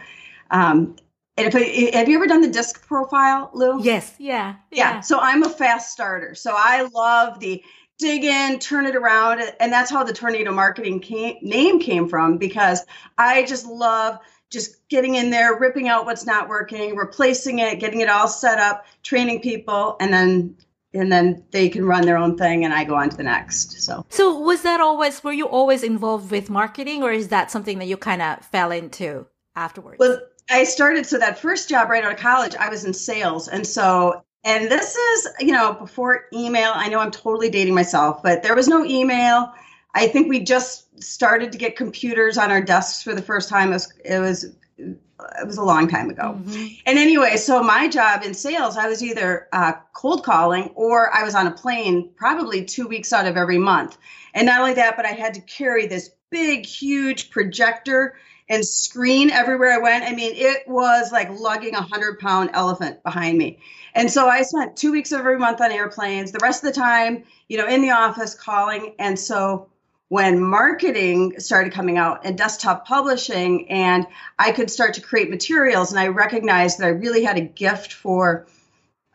um, 0.50 0.96
and 1.36 1.46
if 1.46 1.54
I, 1.54 1.96
have 1.96 2.08
you 2.08 2.16
ever 2.16 2.26
done 2.26 2.40
the 2.40 2.50
disc 2.50 2.84
profile, 2.84 3.50
Lou? 3.54 3.80
Yes. 3.80 4.12
Yeah, 4.18 4.56
yeah. 4.72 4.94
Yeah. 4.94 5.00
So 5.00 5.20
I'm 5.20 5.44
a 5.44 5.48
fast 5.48 5.92
starter. 5.92 6.34
So 6.34 6.52
I 6.56 6.88
love 6.92 7.38
the 7.38 7.62
dig 7.98 8.24
in, 8.24 8.58
turn 8.58 8.86
it 8.86 8.96
around. 8.96 9.42
And 9.60 9.72
that's 9.72 9.90
how 9.90 10.04
the 10.04 10.12
tornado 10.12 10.52
marketing 10.52 11.00
came, 11.00 11.36
name 11.42 11.80
came 11.80 12.08
from 12.08 12.38
because 12.38 12.84
I 13.16 13.44
just 13.44 13.66
love 13.66 14.18
just 14.50 14.88
getting 14.88 15.16
in 15.16 15.30
there, 15.30 15.58
ripping 15.58 15.88
out 15.88 16.06
what's 16.06 16.24
not 16.24 16.48
working, 16.48 16.96
replacing 16.96 17.58
it, 17.58 17.80
getting 17.80 18.00
it 18.00 18.08
all 18.08 18.28
set 18.28 18.58
up, 18.58 18.86
training 19.02 19.40
people, 19.40 19.96
and 20.00 20.12
then 20.12 20.56
and 20.94 21.12
then 21.12 21.44
they 21.50 21.68
can 21.68 21.84
run 21.84 22.06
their 22.06 22.16
own 22.16 22.38
thing 22.38 22.64
and 22.64 22.72
I 22.72 22.82
go 22.84 22.94
on 22.94 23.10
to 23.10 23.16
the 23.16 23.22
next. 23.22 23.82
So 23.82 24.06
So 24.08 24.38
was 24.40 24.62
that 24.62 24.80
always 24.80 25.22
were 25.22 25.32
you 25.32 25.46
always 25.46 25.82
involved 25.82 26.30
with 26.30 26.48
marketing 26.48 27.02
or 27.02 27.12
is 27.12 27.28
that 27.28 27.50
something 27.50 27.78
that 27.78 27.86
you 27.86 27.98
kind 27.98 28.22
of 28.22 28.42
fell 28.46 28.72
into 28.72 29.26
afterwards? 29.54 29.98
Well, 29.98 30.18
I 30.50 30.64
started 30.64 31.04
so 31.04 31.18
that 31.18 31.38
first 31.38 31.68
job 31.68 31.90
right 31.90 32.02
out 32.02 32.12
of 32.12 32.18
college, 32.18 32.54
I 32.54 32.70
was 32.70 32.86
in 32.86 32.94
sales. 32.94 33.48
And 33.48 33.66
so 33.66 34.24
and 34.48 34.70
this 34.70 34.96
is, 34.96 35.28
you 35.40 35.52
know, 35.52 35.74
before 35.74 36.24
email. 36.32 36.72
I 36.74 36.88
know 36.88 37.00
I'm 37.00 37.10
totally 37.10 37.50
dating 37.50 37.74
myself, 37.74 38.22
but 38.22 38.42
there 38.42 38.54
was 38.54 38.66
no 38.66 38.82
email. 38.82 39.52
I 39.94 40.08
think 40.08 40.26
we 40.26 40.40
just 40.40 41.02
started 41.02 41.52
to 41.52 41.58
get 41.58 41.76
computers 41.76 42.38
on 42.38 42.50
our 42.50 42.62
desks 42.62 43.02
for 43.02 43.14
the 43.14 43.20
first 43.20 43.50
time. 43.50 43.68
It 43.68 43.74
was 43.74 43.92
it 44.06 44.18
was, 44.18 44.44
it 44.78 45.46
was 45.46 45.58
a 45.58 45.62
long 45.62 45.86
time 45.86 46.08
ago. 46.08 46.34
Mm-hmm. 46.38 46.66
And 46.86 46.98
anyway, 46.98 47.36
so 47.36 47.62
my 47.62 47.88
job 47.88 48.22
in 48.22 48.32
sales, 48.32 48.78
I 48.78 48.88
was 48.88 49.02
either 49.02 49.48
uh, 49.52 49.72
cold 49.92 50.24
calling 50.24 50.70
or 50.74 51.14
I 51.14 51.24
was 51.24 51.34
on 51.34 51.46
a 51.46 51.52
plane 51.52 52.08
probably 52.16 52.64
two 52.64 52.88
weeks 52.88 53.12
out 53.12 53.26
of 53.26 53.36
every 53.36 53.58
month. 53.58 53.98
And 54.32 54.46
not 54.46 54.60
only 54.60 54.74
that, 54.74 54.96
but 54.96 55.04
I 55.04 55.10
had 55.10 55.34
to 55.34 55.42
carry 55.42 55.86
this 55.86 56.10
big, 56.31 56.64
huge 56.64 57.28
projector 57.31 58.14
and 58.48 58.64
screen 58.64 59.31
everywhere 59.31 59.72
I 59.72 59.78
went. 59.78 60.05
I 60.05 60.14
mean, 60.14 60.32
it 60.34 60.67
was 60.67 61.12
like 61.12 61.28
lugging 61.38 61.74
a 61.74 61.82
hundred 61.82 62.19
pound 62.19 62.50
elephant 62.55 63.02
behind 63.02 63.36
me. 63.36 63.58
And 63.94 64.10
so 64.10 64.28
I 64.28 64.43
spent 64.43 64.76
two 64.76 64.93
weeks 64.93 65.12
of 65.12 65.20
every 65.20 65.38
month 65.38 65.60
on 65.60 65.72
airplanes, 65.72 66.32
the 66.32 66.38
rest 66.40 66.64
of 66.64 66.72
the 66.72 66.81
time, 66.81 67.24
you 67.48 67.58
know, 67.58 67.67
in 67.67 67.82
the 67.82 67.90
office 67.90 68.34
calling. 68.34 68.94
And 68.98 69.19
so 69.19 69.69
when 70.08 70.40
marketing 70.40 71.38
started 71.38 71.72
coming 71.72 71.98
out 71.98 72.24
and 72.24 72.38
desktop 72.38 72.86
publishing, 72.86 73.69
and 73.70 74.06
I 74.38 74.52
could 74.52 74.70
start 74.70 74.94
to 74.94 75.00
create 75.00 75.28
materials, 75.28 75.90
and 75.90 76.00
I 76.00 76.08
recognized 76.08 76.78
that 76.78 76.86
I 76.86 76.90
really 76.90 77.24
had 77.24 77.36
a 77.36 77.43
gift 77.43 77.93
for, 77.93 78.46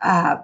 uh, 0.01 0.37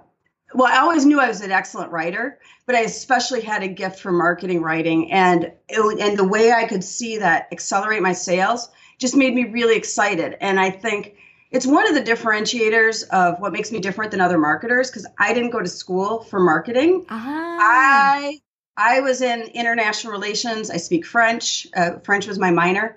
well, 0.52 0.72
I 0.72 0.78
always 0.78 1.06
knew 1.06 1.20
I 1.20 1.28
was 1.28 1.40
an 1.40 1.52
excellent 1.52 1.92
writer, 1.92 2.40
but 2.66 2.74
I 2.74 2.80
especially 2.80 3.42
had 3.42 3.62
a 3.62 3.68
gift 3.68 4.00
for 4.00 4.10
marketing 4.10 4.62
writing, 4.62 5.12
and 5.12 5.52
it, 5.68 6.00
and 6.00 6.18
the 6.18 6.26
way 6.26 6.50
I 6.50 6.64
could 6.64 6.82
see 6.82 7.18
that 7.18 7.46
accelerate 7.52 8.02
my 8.02 8.12
sales 8.12 8.70
just 9.00 9.16
made 9.16 9.34
me 9.34 9.44
really 9.46 9.76
excited. 9.76 10.36
And 10.40 10.60
I 10.60 10.70
think 10.70 11.16
it's 11.50 11.66
one 11.66 11.88
of 11.88 11.94
the 11.94 12.02
differentiators 12.02 13.08
of 13.08 13.40
what 13.40 13.52
makes 13.52 13.72
me 13.72 13.80
different 13.80 14.12
than 14.12 14.20
other 14.20 14.38
marketers 14.38 14.88
because 14.90 15.06
I 15.18 15.34
didn't 15.34 15.50
go 15.50 15.60
to 15.60 15.68
school 15.68 16.22
for 16.24 16.38
marketing. 16.38 17.06
Ah. 17.08 17.56
I 17.60 18.40
I 18.76 19.00
was 19.00 19.20
in 19.20 19.42
international 19.54 20.12
relations. 20.12 20.70
I 20.70 20.76
speak 20.76 21.04
French. 21.04 21.66
Uh, 21.74 21.98
French 21.98 22.26
was 22.26 22.38
my 22.38 22.50
minor 22.50 22.96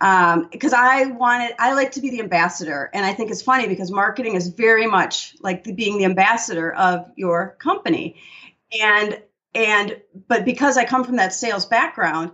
because 0.00 0.72
um, 0.72 0.80
I 0.80 1.06
wanted. 1.16 1.54
I 1.58 1.72
like 1.72 1.92
to 1.92 2.00
be 2.00 2.10
the 2.10 2.20
ambassador, 2.20 2.90
and 2.92 3.06
I 3.06 3.12
think 3.12 3.30
it's 3.30 3.40
funny 3.40 3.68
because 3.68 3.90
marketing 3.90 4.34
is 4.34 4.48
very 4.48 4.86
much 4.86 5.36
like 5.40 5.64
the, 5.64 5.72
being 5.72 5.98
the 5.98 6.04
ambassador 6.04 6.74
of 6.74 7.10
your 7.16 7.56
company, 7.58 8.16
and 8.82 9.22
and 9.54 10.00
but 10.28 10.44
because 10.44 10.76
I 10.76 10.84
come 10.84 11.04
from 11.04 11.16
that 11.16 11.32
sales 11.32 11.64
background 11.64 12.32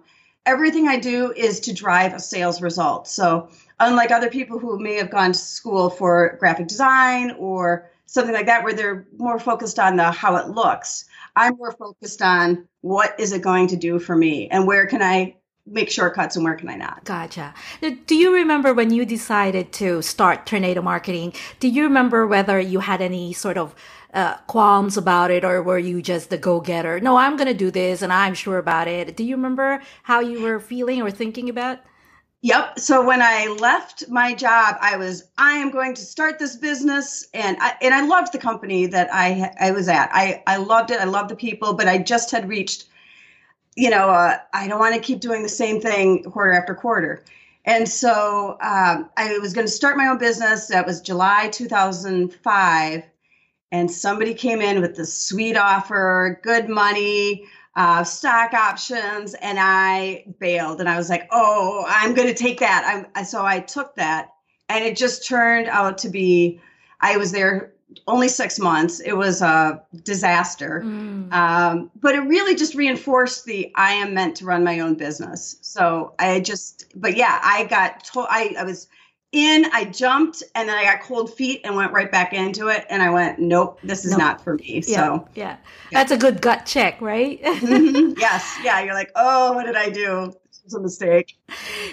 everything 0.50 0.88
I 0.88 0.98
do 0.98 1.32
is 1.36 1.60
to 1.60 1.72
drive 1.72 2.12
a 2.12 2.18
sales 2.18 2.60
result. 2.60 3.06
So, 3.06 3.48
unlike 3.78 4.10
other 4.10 4.28
people 4.28 4.58
who 4.58 4.78
may 4.80 4.94
have 4.94 5.10
gone 5.10 5.32
to 5.32 5.38
school 5.38 5.88
for 5.88 6.36
graphic 6.40 6.66
design 6.66 7.30
or 7.38 7.88
something 8.06 8.34
like 8.34 8.46
that, 8.46 8.64
where 8.64 8.74
they're 8.74 9.06
more 9.16 9.38
focused 9.38 9.78
on 9.78 9.94
the 9.96 10.10
how 10.10 10.34
it 10.36 10.48
looks, 10.48 11.04
I'm 11.36 11.56
more 11.56 11.72
focused 11.72 12.20
on 12.20 12.66
what 12.80 13.18
is 13.20 13.32
it 13.32 13.42
going 13.42 13.68
to 13.68 13.76
do 13.76 14.00
for 14.00 14.16
me 14.16 14.48
and 14.48 14.66
where 14.66 14.86
can 14.86 15.02
I 15.02 15.36
make 15.70 15.90
shortcuts 15.90 16.36
and 16.36 16.44
where 16.44 16.56
can 16.56 16.68
I 16.68 16.76
not? 16.76 17.04
Gotcha. 17.04 17.54
Do 17.80 18.16
you 18.16 18.34
remember 18.34 18.74
when 18.74 18.90
you 18.90 19.04
decided 19.04 19.72
to 19.74 20.02
start 20.02 20.44
Tornado 20.46 20.82
Marketing? 20.82 21.32
Do 21.60 21.68
you 21.68 21.84
remember 21.84 22.26
whether 22.26 22.58
you 22.58 22.80
had 22.80 23.00
any 23.00 23.32
sort 23.32 23.56
of 23.56 23.74
uh, 24.12 24.36
qualms 24.48 24.96
about 24.96 25.30
it 25.30 25.44
or 25.44 25.62
were 25.62 25.78
you 25.78 26.02
just 26.02 26.30
the 26.30 26.38
go-getter? 26.38 26.98
No, 27.00 27.16
I'm 27.16 27.36
going 27.36 27.46
to 27.46 27.54
do 27.54 27.70
this 27.70 28.02
and 28.02 28.12
I'm 28.12 28.34
sure 28.34 28.58
about 28.58 28.88
it. 28.88 29.16
Do 29.16 29.22
you 29.22 29.36
remember 29.36 29.80
how 30.02 30.20
you 30.20 30.42
were 30.42 30.58
feeling 30.58 31.00
or 31.00 31.10
thinking 31.10 31.48
about? 31.48 31.78
Yep. 32.42 32.78
So 32.78 33.04
when 33.06 33.20
I 33.20 33.48
left 33.60 34.08
my 34.08 34.32
job, 34.32 34.76
I 34.80 34.96
was 34.96 35.24
I 35.36 35.52
am 35.58 35.70
going 35.70 35.94
to 35.94 36.00
start 36.00 36.38
this 36.38 36.56
business, 36.56 37.28
and 37.34 37.58
I 37.60 37.74
and 37.82 37.92
I 37.92 38.06
loved 38.06 38.32
the 38.32 38.38
company 38.38 38.86
that 38.86 39.10
I 39.12 39.52
I 39.60 39.72
was 39.72 39.88
at. 39.88 40.08
I 40.10 40.42
I 40.46 40.56
loved 40.56 40.90
it. 40.90 41.00
I 41.00 41.04
loved 41.04 41.28
the 41.28 41.36
people, 41.36 41.74
but 41.74 41.86
I 41.86 41.98
just 41.98 42.30
had 42.30 42.48
reached, 42.48 42.86
you 43.76 43.90
know, 43.90 44.10
uh, 44.10 44.38
I 44.52 44.68
don't 44.68 44.80
want 44.80 44.94
to 44.94 45.00
keep 45.00 45.20
doing 45.20 45.42
the 45.42 45.48
same 45.48 45.80
thing 45.80 46.24
quarter 46.24 46.52
after 46.52 46.74
quarter. 46.74 47.22
And 47.64 47.88
so 47.88 48.56
um, 48.60 49.10
I 49.16 49.38
was 49.38 49.52
going 49.52 49.66
to 49.66 49.72
start 49.72 49.96
my 49.96 50.06
own 50.06 50.18
business. 50.18 50.68
That 50.68 50.86
was 50.86 51.00
July 51.00 51.48
2005, 51.52 53.02
and 53.72 53.90
somebody 53.90 54.34
came 54.34 54.60
in 54.60 54.80
with 54.80 54.96
this 54.96 55.16
sweet 55.16 55.56
offer, 55.56 56.40
good 56.42 56.68
money 56.68 57.44
uh, 57.76 58.02
stock 58.02 58.52
options, 58.52 59.34
and 59.34 59.58
I 59.60 60.24
bailed. 60.38 60.80
And 60.80 60.88
I 60.88 60.96
was 60.96 61.08
like, 61.08 61.28
"Oh, 61.30 61.84
I'm 61.86 62.14
going 62.14 62.28
to 62.28 62.34
take 62.34 62.60
that." 62.60 63.06
I'm, 63.14 63.24
so 63.24 63.44
I 63.44 63.60
took 63.60 63.94
that, 63.96 64.30
and 64.68 64.84
it 64.84 64.96
just 64.96 65.26
turned 65.26 65.68
out 65.68 65.98
to 65.98 66.08
be. 66.08 66.60
I 67.00 67.16
was 67.16 67.32
there 67.32 67.72
only 68.06 68.28
six 68.28 68.58
months. 68.58 69.00
It 69.00 69.14
was 69.14 69.42
a 69.42 69.82
disaster, 70.04 70.82
mm. 70.84 71.32
um, 71.32 71.90
but 71.96 72.14
it 72.14 72.20
really 72.20 72.54
just 72.54 72.74
reinforced 72.74 73.44
the 73.44 73.72
I 73.74 73.92
am 73.92 74.14
meant 74.14 74.36
to 74.36 74.44
run 74.44 74.64
my 74.64 74.80
own 74.80 74.94
business. 74.94 75.56
So 75.60 76.14
I 76.18 76.40
just, 76.40 76.86
but 76.96 77.16
yeah, 77.16 77.40
I 77.42 77.64
got. 77.64 78.04
told, 78.04 78.26
I 78.30 78.54
I 78.58 78.64
was 78.64 78.88
in, 79.32 79.66
I 79.72 79.84
jumped, 79.84 80.42
and 80.54 80.68
then 80.68 80.76
I 80.76 80.84
got 80.84 81.02
cold 81.02 81.32
feet 81.34 81.60
and 81.64 81.76
went 81.76 81.92
right 81.92 82.10
back 82.10 82.32
into 82.32 82.68
it. 82.68 82.84
And 82.90 83.02
I 83.02 83.10
went, 83.10 83.38
nope, 83.38 83.78
this 83.82 84.04
is 84.04 84.12
nope. 84.12 84.20
not 84.20 84.44
for 84.44 84.54
me. 84.54 84.82
Yeah, 84.86 84.96
so 84.96 85.28
yeah. 85.34 85.44
yeah. 85.44 85.56
that's 85.92 86.10
a 86.10 86.16
good 86.16 86.40
gut 86.40 86.66
check, 86.66 87.00
right? 87.00 87.40
mm-hmm. 87.42 88.12
Yes, 88.18 88.58
yeah. 88.62 88.82
You're 88.82 88.94
like, 88.94 89.10
oh, 89.14 89.52
what 89.52 89.66
did 89.66 89.76
I 89.76 89.88
do? 89.88 90.32
It's 90.70 90.76
a 90.76 90.80
mistake. 90.80 91.36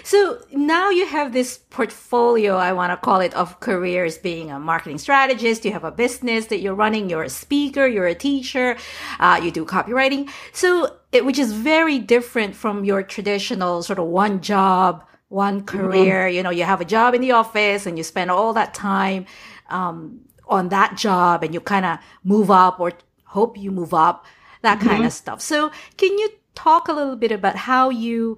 So 0.04 0.38
now 0.52 0.88
you 0.90 1.04
have 1.04 1.32
this 1.32 1.58
portfolio, 1.58 2.54
I 2.54 2.72
want 2.72 2.92
to 2.92 2.96
call 2.96 3.20
it, 3.20 3.34
of 3.34 3.58
careers 3.58 4.18
being 4.18 4.52
a 4.52 4.60
marketing 4.60 4.98
strategist. 4.98 5.64
You 5.64 5.72
have 5.72 5.82
a 5.82 5.90
business 5.90 6.46
that 6.46 6.60
you're 6.60 6.76
running. 6.76 7.10
You're 7.10 7.24
a 7.24 7.28
speaker. 7.28 7.88
You're 7.88 8.06
a 8.06 8.14
teacher. 8.14 8.76
Uh, 9.18 9.40
you 9.42 9.50
do 9.50 9.64
copywriting. 9.64 10.30
So, 10.52 10.96
it, 11.10 11.26
which 11.26 11.40
is 11.40 11.52
very 11.52 11.98
different 11.98 12.54
from 12.54 12.84
your 12.84 13.02
traditional 13.02 13.82
sort 13.82 13.98
of 13.98 14.06
one 14.06 14.42
job 14.42 15.04
one 15.28 15.62
mm-hmm. 15.62 15.76
career. 15.76 16.26
Mm-hmm. 16.26 16.36
You 16.36 16.42
know, 16.44 16.50
you 16.50 16.62
have 16.62 16.80
a 16.80 16.84
job 16.84 17.14
in 17.14 17.20
the 17.20 17.32
office 17.32 17.84
and 17.84 17.98
you 17.98 18.04
spend 18.04 18.30
all 18.30 18.52
that 18.52 18.74
time 18.74 19.26
um, 19.70 20.20
on 20.46 20.68
that 20.68 20.96
job 20.96 21.42
and 21.42 21.52
you 21.52 21.60
kind 21.60 21.84
of 21.84 21.98
move 22.22 22.48
up 22.48 22.78
or 22.78 22.92
hope 23.24 23.58
you 23.58 23.72
move 23.72 23.92
up, 23.92 24.24
that 24.62 24.78
mm-hmm. 24.78 24.88
kind 24.88 25.04
of 25.04 25.12
stuff. 25.12 25.40
So, 25.40 25.72
can 25.96 26.16
you 26.16 26.28
talk 26.58 26.88
a 26.88 26.92
little 26.92 27.14
bit 27.14 27.30
about 27.30 27.54
how 27.54 27.88
you, 27.88 28.36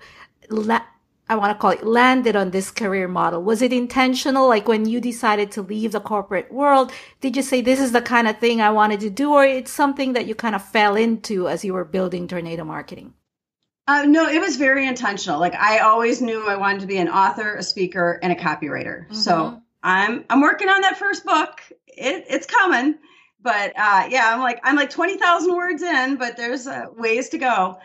la- 0.50 0.84
I 1.28 1.36
want 1.36 1.56
to 1.56 1.60
call 1.60 1.70
it, 1.70 1.86
landed 1.86 2.34
on 2.34 2.50
this 2.50 2.70
career 2.70 3.06
model? 3.06 3.42
Was 3.42 3.62
it 3.62 3.72
intentional? 3.72 4.48
Like 4.48 4.66
when 4.66 4.86
you 4.86 5.00
decided 5.00 5.52
to 5.52 5.62
leave 5.62 5.92
the 5.92 6.00
corporate 6.00 6.52
world, 6.52 6.92
did 7.20 7.36
you 7.36 7.42
say, 7.42 7.60
this 7.60 7.80
is 7.80 7.92
the 7.92 8.02
kind 8.02 8.26
of 8.26 8.38
thing 8.38 8.60
I 8.60 8.70
wanted 8.70 8.98
to 9.00 9.10
do? 9.10 9.32
Or 9.32 9.44
it's 9.44 9.70
something 9.70 10.14
that 10.14 10.26
you 10.26 10.34
kind 10.34 10.56
of 10.56 10.64
fell 10.64 10.96
into 10.96 11.48
as 11.48 11.64
you 11.64 11.72
were 11.72 11.84
building 11.84 12.26
Tornado 12.26 12.64
Marketing? 12.64 13.14
Uh, 13.86 14.04
no, 14.06 14.28
it 14.28 14.40
was 14.40 14.56
very 14.56 14.86
intentional. 14.86 15.40
Like 15.40 15.54
I 15.54 15.78
always 15.78 16.20
knew 16.20 16.46
I 16.48 16.56
wanted 16.56 16.80
to 16.82 16.86
be 16.86 16.98
an 16.98 17.08
author, 17.08 17.56
a 17.56 17.62
speaker, 17.62 18.20
and 18.22 18.32
a 18.32 18.36
copywriter. 18.36 19.04
Mm-hmm. 19.06 19.14
So 19.14 19.60
I'm 19.82 20.24
I'm 20.30 20.40
working 20.40 20.68
on 20.68 20.82
that 20.82 20.96
first 20.96 21.24
book. 21.24 21.60
It, 21.88 22.24
it's 22.28 22.46
coming, 22.46 22.96
but 23.40 23.72
uh, 23.76 24.06
yeah, 24.08 24.32
I'm 24.32 24.40
like 24.40 24.60
I'm 24.62 24.76
like 24.76 24.90
twenty 24.90 25.16
thousand 25.16 25.56
words 25.56 25.82
in, 25.82 26.16
but 26.16 26.36
there's 26.36 26.68
uh, 26.68 26.86
ways 26.96 27.30
to 27.30 27.38
go. 27.38 27.78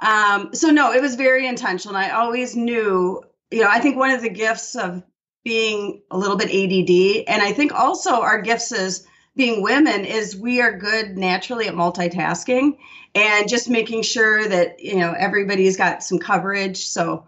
Um, 0.00 0.54
so 0.54 0.70
no, 0.70 0.92
it 0.92 1.02
was 1.02 1.14
very 1.14 1.46
intentional. 1.46 1.96
I 1.96 2.10
always 2.10 2.56
knew. 2.56 3.22
You 3.50 3.62
know, 3.62 3.68
I 3.68 3.80
think 3.80 3.96
one 3.96 4.10
of 4.10 4.22
the 4.22 4.30
gifts 4.30 4.76
of 4.76 5.02
being 5.44 6.02
a 6.10 6.16
little 6.16 6.36
bit 6.36 6.48
ADD, 6.48 7.24
and 7.26 7.42
I 7.42 7.52
think 7.52 7.72
also 7.72 8.12
our 8.20 8.40
gifts 8.40 8.70
as 8.72 9.06
being 9.36 9.62
women 9.62 10.04
is 10.04 10.36
we 10.36 10.60
are 10.60 10.76
good 10.76 11.16
naturally 11.16 11.66
at 11.66 11.74
multitasking 11.74 12.76
and 13.14 13.48
just 13.48 13.68
making 13.68 14.02
sure 14.02 14.46
that 14.48 14.80
you 14.80 14.96
know 14.96 15.14
everybody's 15.16 15.76
got 15.76 16.02
some 16.02 16.18
coverage 16.18 16.86
so 16.86 17.24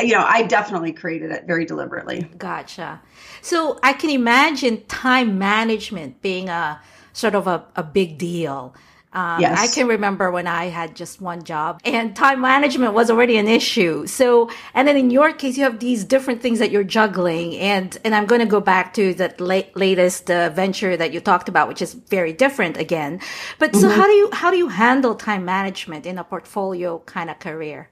you 0.00 0.12
know 0.12 0.24
i 0.26 0.42
definitely 0.42 0.92
created 0.92 1.30
it 1.30 1.46
very 1.46 1.64
deliberately 1.64 2.28
gotcha 2.36 3.00
so 3.42 3.78
i 3.82 3.92
can 3.92 4.10
imagine 4.10 4.84
time 4.86 5.38
management 5.38 6.20
being 6.20 6.48
a 6.48 6.80
sort 7.12 7.34
of 7.34 7.46
a, 7.46 7.64
a 7.76 7.82
big 7.82 8.18
deal 8.18 8.74
um, 9.12 9.40
yes. 9.40 9.58
I 9.58 9.74
can 9.74 9.88
remember 9.88 10.30
when 10.30 10.46
I 10.46 10.66
had 10.66 10.94
just 10.94 11.20
one 11.20 11.42
job 11.42 11.80
and 11.84 12.14
time 12.14 12.40
management 12.40 12.94
was 12.94 13.10
already 13.10 13.36
an 13.38 13.48
issue. 13.48 14.06
So, 14.06 14.50
and 14.72 14.86
then 14.86 14.96
in 14.96 15.10
your 15.10 15.32
case, 15.32 15.56
you 15.56 15.64
have 15.64 15.80
these 15.80 16.04
different 16.04 16.40
things 16.40 16.60
that 16.60 16.70
you're 16.70 16.84
juggling. 16.84 17.56
And, 17.56 17.98
and 18.04 18.14
I'm 18.14 18.26
going 18.26 18.40
to 18.40 18.46
go 18.46 18.60
back 18.60 18.94
to 18.94 19.12
that 19.14 19.40
late, 19.40 19.76
latest 19.76 20.30
uh, 20.30 20.50
venture 20.50 20.96
that 20.96 21.12
you 21.12 21.18
talked 21.18 21.48
about, 21.48 21.66
which 21.66 21.82
is 21.82 21.94
very 21.94 22.32
different 22.32 22.76
again. 22.76 23.20
But 23.58 23.72
mm-hmm. 23.72 23.80
so 23.80 23.88
how 23.88 24.06
do 24.06 24.12
you, 24.12 24.30
how 24.32 24.52
do 24.52 24.56
you 24.56 24.68
handle 24.68 25.16
time 25.16 25.44
management 25.44 26.06
in 26.06 26.16
a 26.16 26.22
portfolio 26.22 27.00
kind 27.00 27.30
of 27.30 27.40
career? 27.40 27.90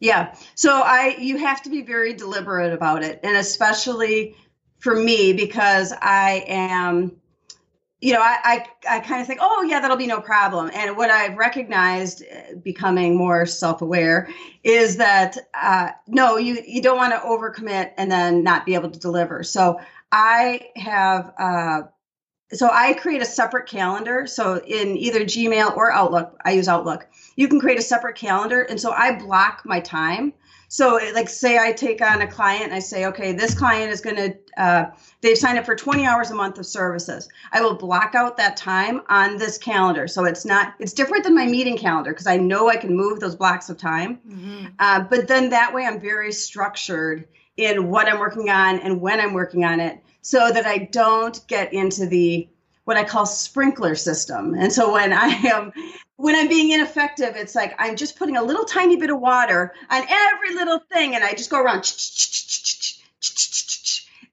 Yeah. 0.00 0.34
So 0.54 0.70
I, 0.82 1.16
you 1.18 1.36
have 1.38 1.62
to 1.64 1.70
be 1.70 1.82
very 1.82 2.14
deliberate 2.14 2.72
about 2.72 3.02
it. 3.02 3.20
And 3.22 3.36
especially 3.36 4.36
for 4.78 4.94
me, 4.94 5.34
because 5.34 5.92
I 5.92 6.44
am, 6.48 7.16
you 8.04 8.12
know, 8.12 8.20
I, 8.20 8.66
I, 8.86 8.96
I 8.96 9.00
kind 9.00 9.22
of 9.22 9.26
think, 9.26 9.40
oh 9.42 9.62
yeah, 9.62 9.80
that'll 9.80 9.96
be 9.96 10.06
no 10.06 10.20
problem. 10.20 10.70
And 10.74 10.94
what 10.94 11.08
I've 11.08 11.38
recognized, 11.38 12.22
uh, 12.22 12.56
becoming 12.62 13.16
more 13.16 13.46
self-aware, 13.46 14.28
is 14.62 14.98
that 14.98 15.38
uh, 15.54 15.88
no, 16.06 16.36
you 16.36 16.62
you 16.66 16.82
don't 16.82 16.98
want 16.98 17.14
to 17.14 17.20
overcommit 17.20 17.92
and 17.96 18.12
then 18.12 18.44
not 18.44 18.66
be 18.66 18.74
able 18.74 18.90
to 18.90 18.98
deliver. 18.98 19.42
So 19.42 19.80
I 20.12 20.68
have, 20.76 21.32
uh, 21.38 21.82
so 22.52 22.68
I 22.70 22.92
create 22.92 23.22
a 23.22 23.24
separate 23.24 23.68
calendar. 23.70 24.26
So 24.26 24.58
in 24.58 24.98
either 24.98 25.20
Gmail 25.20 25.74
or 25.74 25.90
Outlook, 25.90 26.38
I 26.44 26.50
use 26.50 26.68
Outlook. 26.68 27.06
You 27.36 27.48
can 27.48 27.58
create 27.58 27.78
a 27.78 27.82
separate 27.82 28.16
calendar, 28.16 28.60
and 28.60 28.78
so 28.78 28.92
I 28.92 29.18
block 29.18 29.62
my 29.64 29.80
time 29.80 30.34
so, 30.74 30.98
like, 31.14 31.28
say 31.28 31.56
I 31.56 31.70
take 31.70 32.02
on 32.02 32.20
a 32.20 32.26
client 32.26 32.64
and 32.64 32.74
I 32.74 32.80
say, 32.80 33.06
okay, 33.06 33.30
this 33.30 33.54
client 33.54 33.92
is 33.92 34.00
going 34.00 34.16
to, 34.16 34.36
uh, 34.60 34.86
they've 35.20 35.38
signed 35.38 35.56
up 35.56 35.64
for 35.64 35.76
20 35.76 36.04
hours 36.04 36.32
a 36.32 36.34
month 36.34 36.58
of 36.58 36.66
services. 36.66 37.28
I 37.52 37.60
will 37.60 37.76
block 37.76 38.16
out 38.16 38.38
that 38.38 38.56
time 38.56 39.02
on 39.08 39.36
this 39.36 39.56
calendar. 39.56 40.08
So 40.08 40.24
it's 40.24 40.44
not, 40.44 40.74
it's 40.80 40.92
different 40.92 41.22
than 41.22 41.32
my 41.32 41.46
meeting 41.46 41.78
calendar 41.78 42.10
because 42.10 42.26
I 42.26 42.38
know 42.38 42.68
I 42.68 42.74
can 42.74 42.96
move 42.96 43.20
those 43.20 43.36
blocks 43.36 43.70
of 43.70 43.78
time. 43.78 44.18
Mm-hmm. 44.28 44.66
Uh, 44.80 45.04
but 45.08 45.28
then 45.28 45.50
that 45.50 45.72
way 45.72 45.86
I'm 45.86 46.00
very 46.00 46.32
structured 46.32 47.28
in 47.56 47.88
what 47.88 48.08
I'm 48.08 48.18
working 48.18 48.50
on 48.50 48.80
and 48.80 49.00
when 49.00 49.20
I'm 49.20 49.32
working 49.32 49.64
on 49.64 49.78
it 49.78 50.02
so 50.22 50.50
that 50.50 50.66
I 50.66 50.78
don't 50.90 51.40
get 51.46 51.72
into 51.72 52.06
the, 52.06 52.48
what 52.82 52.96
I 52.96 53.04
call 53.04 53.26
sprinkler 53.26 53.94
system. 53.94 54.54
And 54.54 54.72
so 54.72 54.92
when 54.92 55.12
I 55.12 55.28
am 55.28 55.72
when 56.16 56.36
I'm 56.36 56.48
being 56.48 56.70
ineffective, 56.70 57.36
it's 57.36 57.54
like 57.54 57.74
I'm 57.78 57.96
just 57.96 58.16
putting 58.16 58.36
a 58.36 58.42
little 58.42 58.64
tiny 58.64 58.96
bit 58.96 59.10
of 59.10 59.20
water 59.20 59.74
on 59.90 60.02
every 60.08 60.54
little 60.54 60.80
thing, 60.92 61.14
and 61.14 61.24
I 61.24 61.32
just 61.32 61.50
go 61.50 61.60
around, 61.60 61.92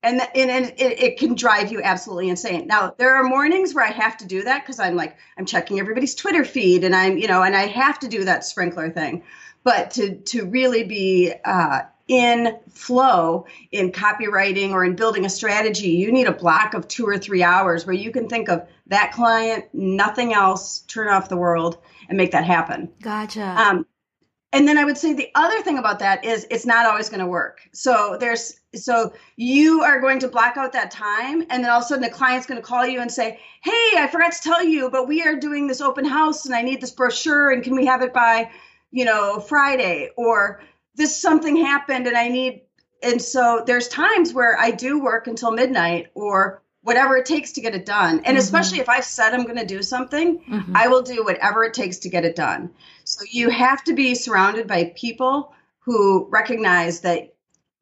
and 0.04 0.22
and, 0.36 0.74
it, 0.78 1.00
it 1.02 1.18
can 1.18 1.34
drive 1.36 1.72
you 1.72 1.82
absolutely 1.82 2.30
insane. 2.30 2.68
Now 2.68 2.94
there 2.98 3.16
are 3.16 3.24
mornings 3.24 3.74
where 3.74 3.86
I 3.86 3.92
have 3.92 4.18
to 4.18 4.28
do 4.28 4.44
that 4.44 4.64
because 4.64 4.80
I'm 4.80 4.96
like 4.96 5.18
I'm 5.38 5.46
checking 5.46 5.80
everybody's 5.80 6.14
Twitter 6.14 6.46
feed, 6.46 6.84
and 6.84 6.96
I'm 6.96 7.18
you 7.18 7.28
know, 7.28 7.42
and 7.42 7.56
I 7.56 7.66
have 7.68 8.00
to 8.00 8.08
do 8.08 8.26
that 8.26 8.46
sprinkler 8.46 8.92
thing. 8.92 9.24
But 9.64 9.92
to 9.92 10.16
to 10.16 10.46
really 10.46 10.84
be 10.84 11.34
uh, 11.44 11.82
in 12.12 12.60
flow 12.70 13.46
in 13.72 13.90
copywriting 13.90 14.72
or 14.72 14.84
in 14.84 14.98
building 14.98 15.24
a 15.24 15.30
strategy, 15.30 15.92
you 15.92 16.12
need 16.12 16.28
a 16.28 16.34
block 16.34 16.74
of 16.74 16.86
two 16.90 17.08
or 17.08 17.18
three 17.18 17.42
hours 17.42 17.86
where 17.86 17.96
you 17.96 18.12
can 18.12 18.28
think 18.28 18.50
of 18.50 18.68
that 18.88 19.14
client, 19.14 19.64
nothing 19.72 20.34
else, 20.34 20.80
turn 20.82 21.08
off 21.08 21.30
the 21.30 21.38
world 21.38 21.78
and 22.10 22.18
make 22.18 22.32
that 22.32 22.44
happen. 22.44 22.92
Gotcha. 23.02 23.42
Um, 23.42 23.86
and 24.52 24.68
then 24.68 24.78
I 24.78 24.84
would 24.84 24.98
say 24.98 25.14
the 25.14 25.30
other 25.36 25.62
thing 25.62 25.78
about 25.78 26.00
that 26.00 26.26
is 26.26 26.46
it's 26.52 26.66
not 26.66 26.86
always 26.86 27.08
going 27.08 27.22
to 27.22 27.28
work. 27.28 27.62
So 27.72 28.18
there's 28.20 28.60
so 28.76 29.14
you 29.38 29.82
are 29.82 30.02
going 30.02 30.20
to 30.20 30.28
block 30.28 30.58
out 30.58 30.74
that 30.74 30.92
time 30.92 31.46
and 31.50 31.64
then 31.64 31.70
all 31.70 31.80
of 31.80 31.86
a 31.86 31.88
sudden 31.88 32.04
the 32.04 32.10
client's 32.10 32.46
going 32.46 32.60
to 32.60 32.68
call 32.68 32.86
you 32.86 33.00
and 33.00 33.10
say, 33.10 33.40
"Hey, 33.64 33.92
I 33.98 34.10
forgot 34.12 34.34
to 34.34 34.42
tell 34.42 34.62
you, 34.62 34.90
but 34.90 35.08
we 35.08 35.24
are 35.24 35.38
doing 35.38 35.68
this 35.68 35.80
open 35.80 36.04
house 36.04 36.46
and 36.46 36.54
I 36.54 36.62
need 36.62 36.82
this 36.82 36.92
brochure 36.92 37.52
and 37.52 37.64
can 37.64 37.74
we 37.74 37.86
have 37.86 38.02
it 38.02 38.12
by, 38.12 38.52
you 38.92 39.06
know, 39.06 39.40
Friday?" 39.40 40.10
Or 40.18 40.62
this 40.96 41.20
something 41.20 41.58
happened 41.58 42.08
and 42.08 42.18
I 42.18 42.28
need 42.28 42.62
and 43.04 43.22
so 43.22 43.64
there's 43.66 43.88
times 43.88 44.32
where 44.34 44.58
I 44.60 44.70
do 44.70 45.02
work 45.02 45.26
until 45.26 45.52
midnight 45.52 46.12
or 46.14 46.62
whatever 46.84 47.18
it 47.18 47.26
takes 47.26 47.52
to 47.54 47.62
get 47.62 47.74
it 47.74 47.86
done. 47.86 48.18
And 48.18 48.26
mm-hmm. 48.26 48.38
especially 48.38 48.80
if 48.80 48.90
I've 48.90 49.06
said 49.06 49.34
I'm 49.34 49.44
going 49.44 49.58
to 49.58 49.66
do 49.66 49.82
something, 49.82 50.40
mm-hmm. 50.40 50.76
I 50.76 50.88
will 50.88 51.02
do 51.02 51.24
whatever 51.24 51.64
it 51.64 51.74
takes 51.74 51.98
to 52.00 52.10
get 52.10 52.26
it 52.26 52.36
done. 52.36 52.70
So 53.04 53.26
you 53.32 53.50
have 53.50 53.84
to 53.86 53.94
be 53.94 54.14
surrounded 54.14 54.68
by 54.68 54.94
people 54.96 55.54
who 55.80 56.28
recognize 56.30 57.02
that 57.02 57.34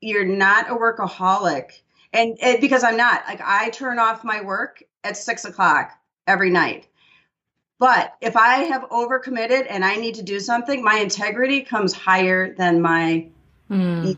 you're 0.01 0.25
not 0.25 0.69
a 0.69 0.75
workaholic 0.75 1.81
and, 2.13 2.37
and 2.41 2.61
because 2.61 2.83
i'm 2.83 2.97
not 2.97 3.23
like 3.27 3.41
i 3.43 3.69
turn 3.69 3.99
off 3.99 4.23
my 4.23 4.41
work 4.41 4.83
at 5.03 5.17
six 5.17 5.45
o'clock 5.45 5.91
every 6.27 6.49
night 6.49 6.87
but 7.79 8.15
if 8.21 8.37
i 8.37 8.57
have 8.65 8.83
overcommitted 8.89 9.65
and 9.69 9.83
i 9.83 9.95
need 9.95 10.15
to 10.15 10.23
do 10.23 10.39
something 10.39 10.83
my 10.83 10.99
integrity 10.99 11.61
comes 11.61 11.93
higher 11.93 12.53
than 12.53 12.81
my 12.81 13.25
mm. 13.69 14.15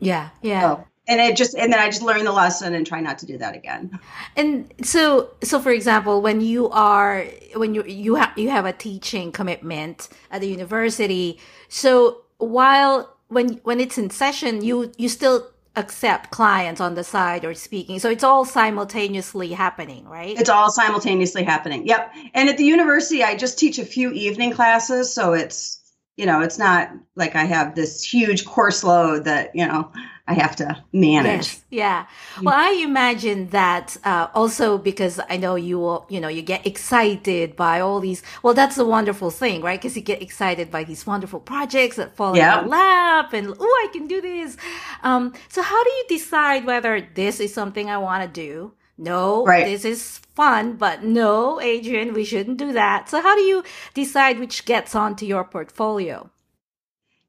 yeah 0.00 0.30
yeah. 0.40 0.76
Oh 0.76 0.84
and 1.08 1.20
it 1.20 1.36
just 1.36 1.54
and 1.56 1.72
then 1.72 1.80
i 1.80 1.86
just 1.86 2.02
learn 2.02 2.24
the 2.24 2.32
lesson 2.32 2.74
and 2.74 2.86
try 2.86 3.00
not 3.00 3.18
to 3.18 3.26
do 3.26 3.36
that 3.38 3.54
again. 3.54 3.98
And 4.36 4.72
so 4.82 5.30
so 5.42 5.60
for 5.60 5.70
example 5.70 6.22
when 6.22 6.40
you 6.40 6.68
are 6.70 7.26
when 7.54 7.74
you 7.74 7.84
you 7.84 8.14
have 8.14 8.36
you 8.38 8.50
have 8.50 8.64
a 8.64 8.72
teaching 8.72 9.32
commitment 9.32 10.08
at 10.30 10.40
the 10.40 10.48
university 10.48 11.38
so 11.68 12.22
while 12.38 13.16
when 13.28 13.60
when 13.64 13.80
it's 13.80 13.98
in 13.98 14.10
session 14.10 14.62
you 14.62 14.92
you 14.96 15.08
still 15.08 15.48
accept 15.76 16.30
clients 16.30 16.80
on 16.80 16.94
the 16.94 17.04
side 17.04 17.44
or 17.44 17.54
speaking. 17.54 17.98
So 17.98 18.10
it's 18.10 18.24
all 18.24 18.44
simultaneously 18.44 19.52
happening 19.52 20.06
right? 20.06 20.38
It's 20.38 20.50
all 20.50 20.70
simultaneously 20.70 21.42
happening. 21.44 21.86
Yep. 21.86 22.12
And 22.34 22.48
at 22.48 22.58
the 22.58 22.64
university 22.64 23.22
i 23.22 23.36
just 23.36 23.58
teach 23.58 23.78
a 23.78 23.84
few 23.84 24.10
evening 24.12 24.52
classes 24.52 25.12
so 25.14 25.32
it's 25.32 25.80
you 26.16 26.26
know 26.26 26.40
it's 26.40 26.58
not 26.58 26.90
like 27.16 27.34
i 27.36 27.44
have 27.44 27.74
this 27.74 28.02
huge 28.04 28.44
course 28.44 28.84
load 28.84 29.24
that 29.24 29.50
you 29.54 29.66
know 29.66 29.90
I 30.26 30.34
have 30.34 30.54
to 30.56 30.84
manage. 30.92 31.46
Yes, 31.46 31.64
yeah. 31.70 32.06
Well, 32.40 32.54
I 32.54 32.80
imagine 32.82 33.48
that 33.48 33.96
uh, 34.04 34.28
also 34.34 34.78
because 34.78 35.18
I 35.28 35.36
know 35.36 35.56
you 35.56 35.80
will, 35.80 36.06
you 36.08 36.20
know, 36.20 36.28
you 36.28 36.42
get 36.42 36.64
excited 36.64 37.56
by 37.56 37.80
all 37.80 37.98
these. 37.98 38.22
Well, 38.42 38.54
that's 38.54 38.78
a 38.78 38.84
wonderful 38.84 39.30
thing, 39.30 39.62
right? 39.62 39.80
Because 39.80 39.96
you 39.96 40.02
get 40.02 40.22
excited 40.22 40.70
by 40.70 40.84
these 40.84 41.06
wonderful 41.06 41.40
projects 41.40 41.96
that 41.96 42.14
fall 42.14 42.34
in 42.34 42.40
your 42.40 42.62
lap, 42.62 43.32
and 43.32 43.52
oh, 43.58 43.88
I 43.88 43.92
can 43.92 44.06
do 44.06 44.20
this. 44.20 44.56
Um, 45.02 45.34
so, 45.48 45.60
how 45.60 45.82
do 45.82 45.90
you 45.90 46.04
decide 46.08 46.66
whether 46.66 47.06
this 47.14 47.40
is 47.40 47.52
something 47.52 47.90
I 47.90 47.98
want 47.98 48.22
to 48.22 48.28
do? 48.28 48.74
No, 48.98 49.44
right. 49.44 49.64
this 49.64 49.84
is 49.84 50.18
fun, 50.36 50.74
but 50.74 51.02
no, 51.02 51.60
Adrian, 51.60 52.14
we 52.14 52.24
shouldn't 52.24 52.58
do 52.58 52.72
that. 52.74 53.08
So, 53.08 53.20
how 53.20 53.34
do 53.34 53.42
you 53.42 53.64
decide 53.92 54.38
which 54.38 54.64
gets 54.66 54.94
onto 54.94 55.26
your 55.26 55.42
portfolio? 55.42 56.30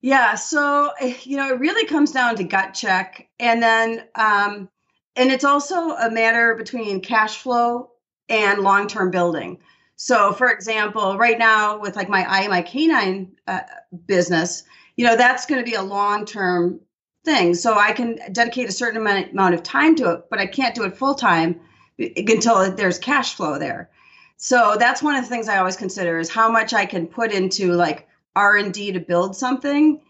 Yeah, 0.03 0.35
so 0.35 0.91
you 1.23 1.37
know, 1.37 1.47
it 1.47 1.59
really 1.61 1.85
comes 1.85 2.11
down 2.11 2.35
to 2.35 2.43
gut 2.43 2.73
check, 2.73 3.29
and 3.39 3.63
then 3.63 4.03
um, 4.15 4.67
and 5.15 5.31
it's 5.31 5.45
also 5.45 5.91
a 5.91 6.11
matter 6.11 6.55
between 6.55 6.99
cash 6.99 7.37
flow 7.37 7.89
and 8.27 8.59
long 8.59 8.87
term 8.87 9.11
building. 9.11 9.59
So, 9.95 10.33
for 10.33 10.51
example, 10.51 11.17
right 11.17 11.39
now 11.39 11.79
with 11.79 11.95
like 11.95 12.09
my 12.09 12.25
I 12.27 12.49
my 12.49 12.61
canine 12.61 13.31
uh, 13.47 13.61
business, 14.05 14.63
you 14.97 15.05
know, 15.05 15.15
that's 15.15 15.45
going 15.45 15.63
to 15.63 15.71
be 15.71 15.77
a 15.77 15.81
long 15.81 16.25
term 16.25 16.81
thing. 17.23 17.53
So 17.53 17.77
I 17.79 17.93
can 17.93 18.19
dedicate 18.33 18.67
a 18.67 18.73
certain 18.73 18.99
amount 18.99 19.53
of 19.55 19.63
time 19.63 19.95
to 19.95 20.11
it, 20.11 20.25
but 20.29 20.37
I 20.37 20.47
can't 20.47 20.75
do 20.75 20.83
it 20.83 20.97
full 20.97 21.15
time 21.15 21.61
until 21.97 22.75
there's 22.75 22.99
cash 22.99 23.35
flow 23.35 23.57
there. 23.57 23.89
So 24.35 24.75
that's 24.77 25.01
one 25.01 25.15
of 25.15 25.23
the 25.23 25.29
things 25.29 25.47
I 25.47 25.59
always 25.59 25.77
consider 25.77 26.19
is 26.19 26.29
how 26.29 26.51
much 26.51 26.73
I 26.73 26.85
can 26.85 27.07
put 27.07 27.31
into 27.31 27.71
like 27.71 28.09
r&d 28.35 28.91
to 28.91 28.99
build 28.99 29.35
something 29.35 30.01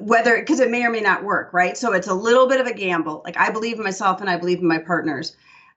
whether 0.00 0.38
because 0.38 0.60
it 0.60 0.70
may 0.70 0.84
or 0.84 0.90
may 0.90 1.00
not 1.00 1.24
work 1.24 1.52
right? 1.52 1.76
So 1.76 1.92
it's 1.92 2.08
a 2.08 2.14
little 2.14 2.48
bit 2.48 2.60
of 2.60 2.66
a 2.66 2.74
gamble. 2.74 3.22
Like 3.24 3.36
i 3.36 3.50
believe 3.50 3.78
in 3.78 3.84
myself 3.84 4.20
and 4.20 4.28
i 4.28 4.36
believe 4.36 4.58
in 4.58 4.66
my 4.66 4.78
partners. 4.78 5.36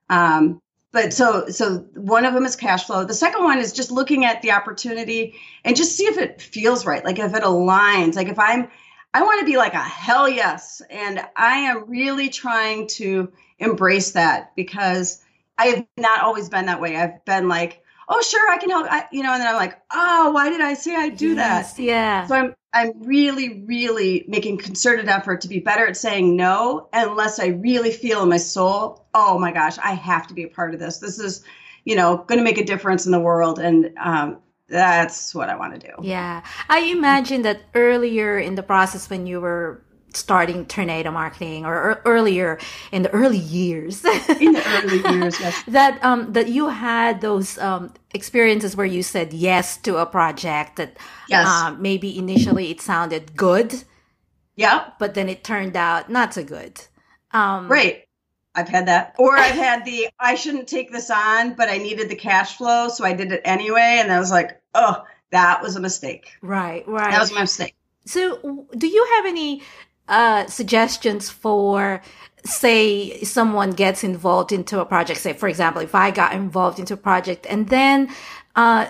Um, 0.10 0.62
but 0.92 1.13
so 1.13 1.48
so 1.50 1.80
one 1.96 2.25
of 2.25 2.34
them 2.34 2.46
is 2.46 2.56
cash 2.56 2.86
flow. 2.86 3.04
The 3.04 3.13
second 3.13 3.44
one 3.44 3.60
is 3.60 3.74
just 3.74 3.92
looking 3.92 4.25
at 4.25 4.42
the 4.42 4.52
opportunity 4.52 5.36
and 5.63 5.75
just 5.75 5.96
see 5.96 6.06
if 6.06 6.18
it 6.18 6.42
feels 6.42 6.86
right 6.86 7.04
like 7.04 7.20
if 7.20 7.34
it 7.36 7.44
aligns. 7.44 8.16
Like 8.16 8.28
if 8.28 8.40
i'm 8.40 8.68
i 9.13 9.22
want 9.22 9.40
to 9.40 9.46
be 9.46 9.58
like 9.58 9.74
a 9.74 9.84
hell 9.84 10.28
yes 10.28 10.82
and 10.90 11.22
i 11.36 11.58
am 11.58 11.90
really 11.90 12.30
trying 12.30 12.88
to 12.88 13.32
embrace 13.60 14.12
that 14.12 14.56
because 14.56 15.22
i 15.58 15.68
have 15.68 15.86
not 15.98 16.22
always 16.22 16.50
been 16.50 16.66
that 16.66 16.82
way. 16.82 16.98
I've 16.98 17.24
been 17.25 17.48
like 17.48 17.83
oh 18.10 18.22
sure 18.22 18.50
i 18.52 18.58
can 18.58 18.70
help 18.70 18.88
I, 18.90 19.08
you 19.12 19.24
know 19.24 19.34
and 19.34 19.42
then 19.42 19.48
i'm 19.48 19.56
like 19.56 19.80
oh 19.92 20.32
why 20.32 20.50
did 20.50 20.62
i 20.62 20.74
say 20.74 20.96
i 20.96 21.10
do 21.10 21.34
yes, 21.34 21.74
that 21.74 21.82
yeah. 21.82 22.28
So 22.28 22.36
i'm 22.36 22.56
i'm 22.74 22.92
really 23.04 23.64
really 23.66 24.26
making 24.28 24.58
concerted 24.58 25.08
effort 25.08 25.42
to 25.42 25.48
be 25.48 25.60
better 25.60 25.88
at 25.88 25.98
saying 25.98 26.36
no 26.36 26.89
unless 26.94 27.39
i 27.39 27.48
really 27.48 27.92
feel 27.92 28.24
in 28.24 28.30
my 28.30 28.38
soul 28.38 29.06
oh 29.13 29.38
my 29.39 29.52
gosh 29.52 29.78
i 29.80 29.94
have 29.94 30.28
to 30.28 30.34
be 30.34 30.44
a 30.44 30.50
part 30.50 30.74
of 30.74 30.80
this. 30.80 31.00
This 31.00 31.20
is 31.20 31.44
you 31.86 31.96
know 31.96 32.18
going 32.18 32.39
to 32.39 32.44
make 32.44 32.58
a 32.58 32.66
difference 32.66 33.06
in 33.06 33.12
the 33.12 33.20
world 33.20 33.60
and 33.60 33.94
um, 33.98 34.39
that's 34.70 35.36
what 35.36 35.50
i 35.50 35.56
want 35.56 35.80
to 35.80 35.88
do. 35.88 35.94
Yeah. 36.02 36.44
I 36.70 36.80
imagine 36.80 37.44
that 37.44 37.62
earlier 37.76 38.39
in 38.39 38.56
the 38.56 38.63
process 38.63 39.10
when 39.10 39.28
you 39.28 39.42
were 39.42 39.84
starting 40.13 40.65
tornado 40.65 41.12
marketing 41.12 41.65
or, 41.65 41.76
or, 41.76 42.02
earlier 42.06 42.60
in 42.91 43.04
the 43.04 43.10
early 43.12 43.38
years 43.38 44.04
in 44.06 44.54
the 44.54 44.63
early 44.67 45.17
years 45.17 45.39
yes 45.39 45.63
that 45.67 46.04
um 46.04 46.32
that 46.34 46.49
you 46.49 46.69
had 46.69 47.21
those 47.21 47.58
um 47.60 47.93
experiences 48.13 48.76
where 48.76 48.86
you 48.86 49.04
said 49.04 49.34
yes 49.34 49.78
to 49.78 49.97
a 49.97 50.06
project 50.06 50.76
that 50.76 50.97
yes. 51.28 51.47
Uh, 51.47 51.76
maybe 51.80 52.17
initially 52.17 52.71
it 52.71 52.82
sounded 52.82 53.36
good 53.36 53.84
yeah 54.56 54.91
but 54.99 55.13
then 55.13 55.30
it 55.30 55.43
turned 55.43 55.76
out 55.76 56.10
not 56.10 56.34
so 56.34 56.43
good 56.43 56.82
um 57.32 57.67
right 57.67 58.08
I've 58.56 58.69
had 58.69 58.88
that. 58.88 59.15
Or 59.17 59.36
I've 59.36 59.56
had 59.56 59.84
the 59.84 60.10
I 60.19 60.36
shouldn't 60.36 60.67
take 60.67 60.91
this 60.91 61.10
on, 61.10 61.56
but 61.56 61.69
I 61.69 61.78
needed 61.78 62.10
the 62.10 62.15
cash 62.15 62.58
flow, 62.58 62.88
so 62.88 63.04
I 63.04 63.13
did 63.13 63.32
it 63.32 63.41
anyway. 63.45 63.97
And 63.99 64.12
I 64.12 64.19
was 64.19 64.30
like, 64.30 64.62
oh, 64.76 65.04
that 65.32 65.62
was 65.62 65.76
a 65.76 65.80
mistake. 65.80 66.32
Right, 66.41 66.88
right. 66.88 67.12
That 67.12 67.19
was 67.19 67.34
my 67.34 67.41
mistake. 67.41 67.76
So, 68.06 68.67
do 68.78 68.88
you 68.88 69.08
have 69.15 69.26
any 69.26 69.63
uh, 70.08 70.46
suggestions 70.48 71.30
for 71.30 72.02
say 72.46 73.22
someone 73.24 73.72
gets 73.72 74.04
involved 74.04 74.52
into 74.52 74.80
a 74.80 74.86
project 74.86 75.20
say 75.20 75.34
for 75.34 75.48
example 75.48 75.82
if 75.82 75.96
i 75.96 76.12
got 76.12 76.34
involved 76.34 76.78
into 76.78 76.94
a 76.94 76.98
project 76.98 77.46
and 77.50 77.70
then 77.70 78.10
uh, 78.56 78.88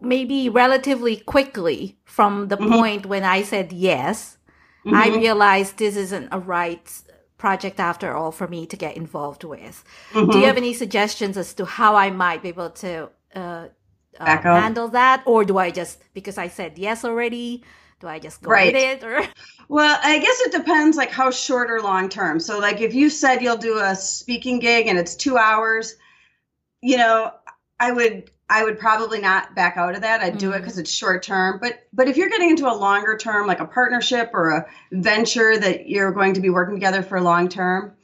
maybe 0.00 0.48
relatively 0.48 1.16
quickly 1.16 1.98
from 2.04 2.48
the 2.48 2.56
mm-hmm. 2.56 2.72
point 2.72 3.06
when 3.06 3.24
i 3.24 3.42
said 3.42 3.72
yes 3.72 4.36
mm-hmm. 4.84 4.94
i 4.94 5.08
realized 5.08 5.78
this 5.78 5.96
isn't 5.96 6.28
a 6.30 6.38
right 6.38 7.02
project 7.38 7.80
after 7.80 8.14
all 8.14 8.30
for 8.30 8.46
me 8.46 8.66
to 8.66 8.76
get 8.76 8.96
involved 8.96 9.42
with 9.42 9.82
mm-hmm. 10.12 10.30
do 10.30 10.38
you 10.38 10.44
have 10.44 10.58
any 10.58 10.74
suggestions 10.74 11.38
as 11.38 11.54
to 11.54 11.64
how 11.64 11.96
i 11.96 12.10
might 12.10 12.42
be 12.42 12.50
able 12.50 12.70
to 12.70 13.08
uh, 13.34 13.66
uh, 14.20 14.42
handle 14.42 14.88
that 14.88 15.22
or 15.24 15.42
do 15.42 15.56
i 15.56 15.70
just 15.70 16.02
because 16.12 16.36
i 16.36 16.48
said 16.48 16.76
yes 16.76 17.02
already 17.02 17.64
do 18.02 18.08
I 18.08 18.18
just 18.18 18.42
go 18.42 18.50
right. 18.50 18.74
with 18.74 18.82
it 18.82 19.04
or? 19.04 19.22
Well, 19.68 19.98
I 20.02 20.18
guess 20.18 20.40
it 20.40 20.52
depends 20.52 20.98
like 20.98 21.10
how 21.10 21.30
short 21.30 21.70
or 21.70 21.80
long 21.80 22.10
term. 22.10 22.40
So 22.40 22.58
like 22.58 22.82
if 22.82 22.92
you 22.92 23.08
said 23.08 23.40
you'll 23.40 23.56
do 23.56 23.78
a 23.78 23.94
speaking 23.94 24.58
gig 24.58 24.86
and 24.86 24.98
it's 24.98 25.14
2 25.14 25.38
hours, 25.38 25.94
you 26.82 26.98
know, 26.98 27.32
I 27.80 27.90
would 27.90 28.30
I 28.50 28.64
would 28.64 28.78
probably 28.78 29.18
not 29.18 29.54
back 29.54 29.78
out 29.78 29.94
of 29.94 30.02
that. 30.02 30.20
I'd 30.20 30.32
mm-hmm. 30.32 30.38
do 30.38 30.50
it 30.50 30.58
because 30.58 30.74
mm-hmm. 30.74 30.80
it's 30.82 30.92
short 30.92 31.22
term. 31.22 31.58
But 31.58 31.86
but 31.90 32.06
if 32.06 32.18
you're 32.18 32.28
getting 32.28 32.50
into 32.50 32.70
a 32.70 32.74
longer 32.74 33.16
term, 33.16 33.46
like 33.46 33.60
a 33.60 33.64
partnership 33.64 34.32
or 34.34 34.50
a 34.50 34.66
venture 34.90 35.56
that 35.56 35.88
you're 35.88 36.12
going 36.12 36.34
to 36.34 36.40
be 36.40 36.50
working 36.50 36.74
together 36.74 37.02
for 37.02 37.18
long 37.18 37.48
term, 37.48 37.94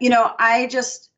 you 0.00 0.10
know, 0.10 0.28
I 0.36 0.66
just 0.66 1.10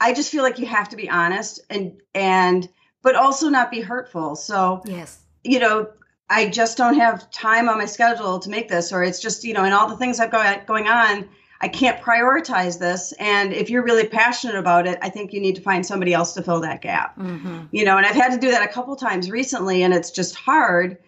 I 0.00 0.14
just 0.14 0.32
feel 0.32 0.42
like 0.42 0.58
you 0.58 0.66
have 0.66 0.88
to 0.88 0.96
be 0.96 1.08
honest 1.08 1.60
and 1.70 2.00
and 2.12 2.68
but 3.02 3.14
also 3.14 3.50
not 3.50 3.70
be 3.70 3.82
hurtful. 3.82 4.34
So 4.34 4.82
yes, 4.84 5.20
you 5.44 5.60
know, 5.60 5.90
I 6.30 6.48
just 6.48 6.76
don't 6.76 6.94
have 6.94 7.30
time 7.30 7.68
on 7.68 7.78
my 7.78 7.86
schedule 7.86 8.38
to 8.38 8.50
make 8.50 8.68
this, 8.68 8.92
or 8.92 9.02
it's 9.02 9.20
just, 9.20 9.44
you 9.44 9.54
know, 9.54 9.64
and 9.64 9.72
all 9.72 9.88
the 9.88 9.96
things 9.96 10.20
I've 10.20 10.30
got 10.30 10.66
going 10.66 10.86
on, 10.86 11.28
I 11.60 11.68
can't 11.68 12.00
prioritize 12.00 12.78
this. 12.78 13.12
And 13.18 13.52
if 13.52 13.70
you're 13.70 13.82
really 13.82 14.06
passionate 14.06 14.56
about 14.56 14.86
it, 14.86 14.98
I 15.00 15.08
think 15.08 15.32
you 15.32 15.40
need 15.40 15.56
to 15.56 15.62
find 15.62 15.84
somebody 15.84 16.12
else 16.12 16.34
to 16.34 16.42
fill 16.42 16.60
that 16.60 16.82
gap. 16.82 17.18
Mm-hmm. 17.18 17.64
You 17.72 17.84
know, 17.84 17.96
and 17.96 18.06
I've 18.06 18.14
had 18.14 18.32
to 18.32 18.38
do 18.38 18.50
that 18.50 18.62
a 18.62 18.72
couple 18.72 18.94
times 18.94 19.30
recently, 19.30 19.82
and 19.82 19.94
it's 19.94 20.10
just 20.10 20.34
hard. 20.34 20.98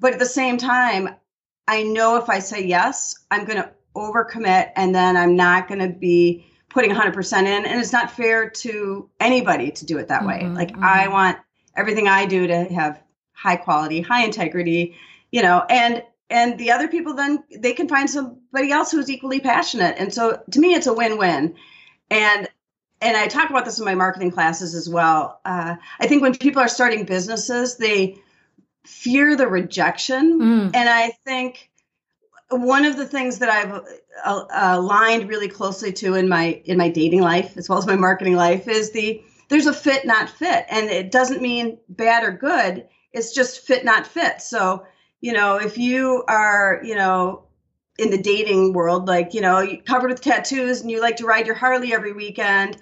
But 0.00 0.12
at 0.12 0.18
the 0.18 0.26
same 0.26 0.58
time, 0.58 1.10
I 1.68 1.82
know 1.82 2.16
if 2.16 2.28
I 2.28 2.40
say 2.40 2.64
yes, 2.64 3.14
I'm 3.30 3.44
going 3.44 3.62
to 3.62 3.70
overcommit, 3.94 4.72
and 4.76 4.94
then 4.94 5.16
I'm 5.16 5.36
not 5.36 5.68
going 5.68 5.80
to 5.80 5.88
be 5.88 6.46
putting 6.68 6.90
100% 6.90 7.38
in. 7.38 7.64
And 7.64 7.80
it's 7.80 7.92
not 7.92 8.10
fair 8.10 8.50
to 8.50 9.08
anybody 9.20 9.70
to 9.70 9.86
do 9.86 9.96
it 9.98 10.08
that 10.08 10.22
mm-hmm. 10.22 10.28
way. 10.28 10.54
Like, 10.54 10.72
mm-hmm. 10.72 10.84
I 10.84 11.08
want 11.08 11.38
everything 11.74 12.08
I 12.08 12.26
do 12.26 12.46
to 12.48 12.64
have 12.64 13.02
high 13.36 13.56
quality, 13.56 14.00
high 14.00 14.24
integrity, 14.24 14.96
you 15.30 15.42
know, 15.42 15.64
and 15.68 16.02
and 16.28 16.58
the 16.58 16.72
other 16.72 16.88
people 16.88 17.14
then 17.14 17.44
they 17.56 17.72
can 17.72 17.88
find 17.88 18.10
somebody 18.10 18.72
else 18.72 18.90
who's 18.90 19.10
equally 19.10 19.40
passionate. 19.40 19.96
And 19.98 20.12
so 20.12 20.42
to 20.50 20.60
me, 20.60 20.74
it's 20.74 20.86
a 20.86 20.94
win-win. 20.94 21.54
And 22.10 22.48
and 23.00 23.16
I 23.16 23.28
talk 23.28 23.50
about 23.50 23.66
this 23.66 23.78
in 23.78 23.84
my 23.84 23.94
marketing 23.94 24.30
classes 24.30 24.74
as 24.74 24.88
well. 24.88 25.40
Uh, 25.44 25.76
I 26.00 26.06
think 26.06 26.22
when 26.22 26.34
people 26.34 26.62
are 26.62 26.68
starting 26.68 27.04
businesses, 27.04 27.76
they 27.76 28.18
fear 28.84 29.36
the 29.36 29.46
rejection, 29.46 30.40
mm. 30.40 30.70
and 30.74 30.88
I 30.88 31.10
think 31.24 31.70
one 32.48 32.84
of 32.84 32.96
the 32.96 33.06
things 33.06 33.40
that 33.40 33.50
I've 33.50 33.82
uh, 34.24 34.44
aligned 34.50 35.28
really 35.28 35.48
closely 35.48 35.92
to 35.94 36.14
in 36.14 36.28
my 36.28 36.60
in 36.64 36.78
my 36.78 36.88
dating 36.88 37.20
life 37.20 37.56
as 37.56 37.68
well 37.68 37.78
as 37.78 37.86
my 37.86 37.96
marketing 37.96 38.36
life 38.36 38.68
is 38.68 38.92
the 38.92 39.22
there's 39.48 39.66
a 39.66 39.72
fit 39.72 40.06
not 40.06 40.30
fit 40.30 40.64
and 40.70 40.88
it 40.88 41.10
doesn't 41.10 41.42
mean 41.42 41.78
bad 41.88 42.24
or 42.24 42.30
good 42.30 42.86
it's 43.16 43.32
just 43.32 43.66
fit 43.66 43.84
not 43.84 44.06
fit 44.06 44.40
so 44.40 44.86
you 45.20 45.32
know, 45.32 45.56
if 45.56 45.78
you 45.78 46.24
are, 46.28 46.80
you 46.84 46.94
know, 46.94 47.44
in 47.98 48.10
the 48.10 48.18
dating 48.18 48.72
world, 48.72 49.08
like, 49.08 49.32
you 49.32 49.40
know, 49.40 49.66
covered 49.86 50.10
with 50.10 50.20
tattoos 50.20 50.82
and 50.82 50.90
you 50.90 51.00
like 51.00 51.16
to 51.16 51.26
ride 51.26 51.46
your 51.46 51.56
Harley 51.56 51.94
every 51.94 52.12
weekend, 52.12 52.76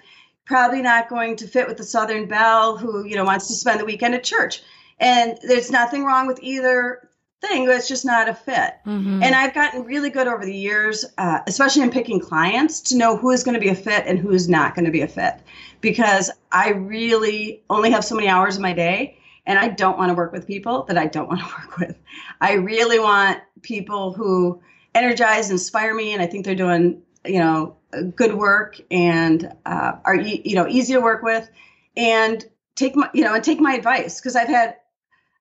probably 0.45 0.81
not 0.81 1.09
going 1.09 1.37
to 1.37 1.47
fit 1.47 1.67
with 1.67 1.77
the 1.77 1.83
Southern 1.83 2.27
Belle 2.27 2.77
who, 2.77 3.05
you 3.05 3.15
know, 3.15 3.23
wants 3.23 3.47
to 3.47 3.53
spend 3.53 3.79
the 3.79 3.85
weekend 3.85 4.13
at 4.13 4.23
church. 4.23 4.61
And 4.99 5.37
there's 5.41 5.71
nothing 5.71 6.03
wrong 6.03 6.27
with 6.27 6.39
either 6.41 7.09
thing, 7.41 7.69
it's 7.69 7.87
just 7.87 8.05
not 8.05 8.29
a 8.29 8.33
fit. 8.33 8.75
Mm-hmm. 8.85 9.23
And 9.23 9.35
I've 9.35 9.53
gotten 9.53 9.83
really 9.83 10.09
good 10.09 10.27
over 10.27 10.45
the 10.45 10.55
years, 10.55 11.05
uh, 11.17 11.39
especially 11.47 11.83
in 11.83 11.91
picking 11.91 12.19
clients, 12.19 12.81
to 12.81 12.97
know 12.97 13.17
who 13.17 13.31
is 13.31 13.43
going 13.43 13.55
to 13.55 13.59
be 13.59 13.69
a 13.69 13.75
fit 13.75 14.05
and 14.05 14.19
who's 14.19 14.49
not 14.49 14.75
going 14.75 14.85
to 14.85 14.91
be 14.91 15.01
a 15.01 15.07
fit. 15.07 15.35
Because 15.81 16.29
I 16.51 16.71
really 16.71 17.63
only 17.69 17.91
have 17.91 18.03
so 18.03 18.15
many 18.15 18.27
hours 18.27 18.55
in 18.55 18.61
my 18.61 18.73
day 18.73 19.17
and 19.45 19.59
I 19.59 19.69
don't 19.69 19.97
want 19.97 20.09
to 20.09 20.13
work 20.13 20.31
with 20.31 20.47
people 20.47 20.83
that 20.83 20.97
I 20.97 21.07
don't 21.07 21.27
want 21.29 21.41
to 21.41 21.45
work 21.45 21.77
with. 21.77 21.97
I 22.41 22.53
really 22.53 22.99
want 22.99 23.39
people 23.61 24.13
who 24.13 24.61
energize, 24.93 25.49
inspire 25.49 25.93
me, 25.93 26.13
and 26.13 26.21
I 26.21 26.27
think 26.27 26.45
they're 26.45 26.55
doing, 26.55 27.01
you 27.25 27.39
know, 27.39 27.75
good 28.15 28.35
work 28.35 28.79
and 28.91 29.51
uh, 29.65 29.93
are 30.03 30.15
you 30.15 30.55
know 30.55 30.67
easy 30.67 30.93
to 30.93 31.01
work 31.01 31.23
with, 31.23 31.49
and 31.95 32.43
take 32.75 32.95
my 32.95 33.09
you 33.13 33.23
know 33.23 33.33
and 33.33 33.43
take 33.43 33.59
my 33.59 33.73
advice 33.73 34.19
because 34.19 34.35
I've 34.35 34.47
had. 34.47 34.77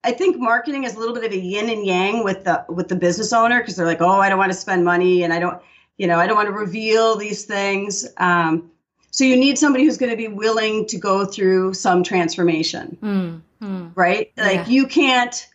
I 0.07 0.13
think 0.13 0.37
marketing 0.37 0.85
is 0.85 0.97
a 0.97 0.99
little 0.99 1.15
bit 1.15 1.25
of 1.25 1.33
a 1.33 1.39
yin 1.39 1.71
and 1.71 1.87
yang 1.87 2.25
with 2.25 2.45
the 2.45 2.63
with 2.69 2.89
the 2.89 2.97
business 2.97 3.33
owner 3.33 3.61
because 3.61 3.77
they're 3.77 3.87
like, 3.87 4.03
oh, 4.03 4.21
I 4.21 4.29
don't 4.29 4.37
want 4.37 4.53
to 4.53 4.59
spend 4.59 4.85
money 4.85 5.23
and 5.23 5.33
I 5.33 5.39
don't, 5.39 5.63
you 5.97 6.07
know, 6.07 6.19
I 6.19 6.27
don't 6.27 6.37
want 6.37 6.49
to 6.49 6.53
reveal 6.53 7.17
these 7.17 7.47
things. 7.47 8.07
Um, 8.19 8.71
so 9.15 9.25
you 9.25 9.37
need 9.37 9.59
somebody 9.59 9.85
who's 9.85 9.97
going 9.97 10.11
to 10.11 10.17
be 10.17 10.29
willing 10.29 10.87
to 10.87 10.99
go 10.99 11.25
through 11.25 11.73
some 11.75 12.03
transformation, 12.03 12.99
mm, 13.01 13.41
mm. 13.65 13.93
right? 13.95 14.33
Like 14.37 14.55
yeah. 14.55 14.67
you 14.67 14.87
can't, 14.87 15.49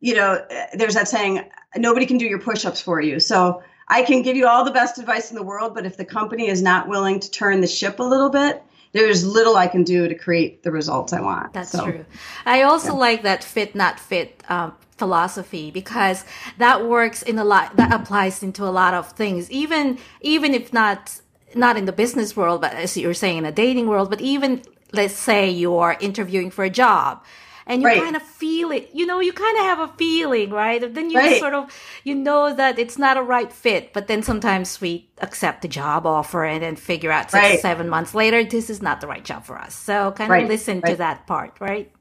you 0.00 0.14
know, 0.14 0.44
there's 0.74 0.94
that 0.94 1.08
saying, 1.08 1.48
nobody 1.76 2.06
can 2.06 2.18
do 2.18 2.26
your 2.26 2.40
push-ups 2.40 2.80
for 2.80 3.00
you. 3.00 3.20
So 3.20 3.62
I 3.88 4.02
can 4.02 4.22
give 4.22 4.36
you 4.36 4.46
all 4.46 4.64
the 4.64 4.72
best 4.72 4.98
advice 4.98 5.30
in 5.30 5.36
the 5.36 5.42
world, 5.42 5.74
but 5.74 5.86
if 5.86 5.96
the 5.96 6.04
company 6.04 6.48
is 6.48 6.62
not 6.62 6.88
willing 6.88 7.20
to 7.20 7.30
turn 7.30 7.60
the 7.60 7.66
ship 7.66 7.98
a 7.98 8.02
little 8.02 8.30
bit, 8.30 8.62
there's 8.92 9.24
little 9.26 9.56
I 9.56 9.66
can 9.66 9.84
do 9.84 10.08
to 10.08 10.14
create 10.14 10.62
the 10.62 10.70
results 10.70 11.12
I 11.12 11.20
want. 11.20 11.52
That's 11.52 11.70
so, 11.70 11.84
true. 11.84 12.04
I 12.44 12.62
also 12.62 12.92
yeah. 12.92 12.98
like 12.98 13.22
that 13.22 13.44
fit 13.44 13.74
not 13.74 14.00
fit 14.00 14.42
um, 14.48 14.74
philosophy 14.96 15.70
because 15.70 16.24
that 16.58 16.86
works 16.86 17.22
in 17.22 17.38
a 17.38 17.44
lot. 17.44 17.76
That 17.76 17.92
applies 17.92 18.42
into 18.42 18.64
a 18.64 18.72
lot 18.72 18.94
of 18.94 19.12
things, 19.12 19.50
even 19.50 19.98
even 20.20 20.54
if 20.54 20.72
not 20.72 21.20
not 21.54 21.76
in 21.76 21.84
the 21.84 21.92
business 21.92 22.36
world, 22.36 22.60
but 22.60 22.72
as 22.74 22.96
you're 22.96 23.14
saying 23.14 23.38
in 23.38 23.44
a 23.44 23.52
dating 23.52 23.86
world. 23.86 24.08
But 24.10 24.20
even 24.20 24.62
let's 24.92 25.14
say 25.14 25.50
you're 25.50 25.96
interviewing 26.00 26.50
for 26.50 26.64
a 26.64 26.70
job 26.70 27.24
and 27.66 27.82
you 27.82 27.88
right. 27.88 28.02
kind 28.02 28.16
of 28.16 28.22
feel 28.22 28.70
it 28.70 28.90
you 28.94 29.04
know 29.04 29.20
you 29.20 29.32
kind 29.32 29.58
of 29.58 29.64
have 29.64 29.80
a 29.80 29.88
feeling 29.96 30.50
right 30.50 30.94
then 30.94 31.10
you 31.10 31.18
right. 31.18 31.40
sort 31.40 31.54
of 31.54 31.70
you 32.04 32.14
know 32.14 32.54
that 32.54 32.78
it's 32.78 32.98
not 32.98 33.16
a 33.16 33.22
right 33.22 33.52
fit 33.52 33.92
but 33.92 34.06
then 34.06 34.22
sometimes 34.22 34.80
we 34.80 35.10
accept 35.18 35.62
the 35.62 35.68
job 35.68 36.06
offer 36.06 36.44
and 36.44 36.62
then 36.62 36.76
figure 36.76 37.10
out 37.10 37.30
six 37.30 37.42
right. 37.42 37.60
seven 37.60 37.88
months 37.88 38.14
later 38.14 38.44
this 38.44 38.70
is 38.70 38.80
not 38.80 39.00
the 39.00 39.06
right 39.06 39.24
job 39.24 39.44
for 39.44 39.58
us 39.58 39.74
so 39.74 40.12
kind 40.12 40.32
of 40.42 40.48
listen 40.48 40.80
to 40.82 40.96
that 40.96 41.26
part 41.26 41.58
right 41.60 41.92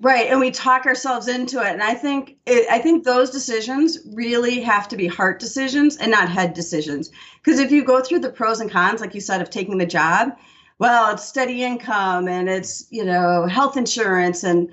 right 0.00 0.28
and 0.28 0.38
we 0.38 0.50
talk 0.50 0.86
ourselves 0.86 1.26
into 1.26 1.58
it 1.60 1.72
and 1.72 1.82
i 1.82 1.94
think 1.94 2.36
it, 2.46 2.68
i 2.70 2.78
think 2.78 3.04
those 3.04 3.30
decisions 3.30 3.98
really 4.12 4.60
have 4.60 4.86
to 4.86 4.96
be 4.96 5.06
heart 5.06 5.40
decisions 5.40 5.96
and 5.96 6.10
not 6.10 6.28
head 6.28 6.52
decisions 6.52 7.10
because 7.42 7.58
if 7.58 7.72
you 7.72 7.84
go 7.84 8.02
through 8.02 8.20
the 8.20 8.30
pros 8.30 8.60
and 8.60 8.70
cons 8.70 9.00
like 9.00 9.14
you 9.14 9.20
said 9.20 9.40
of 9.40 9.50
taking 9.50 9.78
the 9.78 9.86
job 9.86 10.36
well 10.78 11.12
it's 11.12 11.24
steady 11.24 11.62
income 11.62 12.28
and 12.28 12.48
it's 12.48 12.86
you 12.90 13.04
know 13.04 13.46
health 13.46 13.76
insurance 13.76 14.44
and 14.44 14.70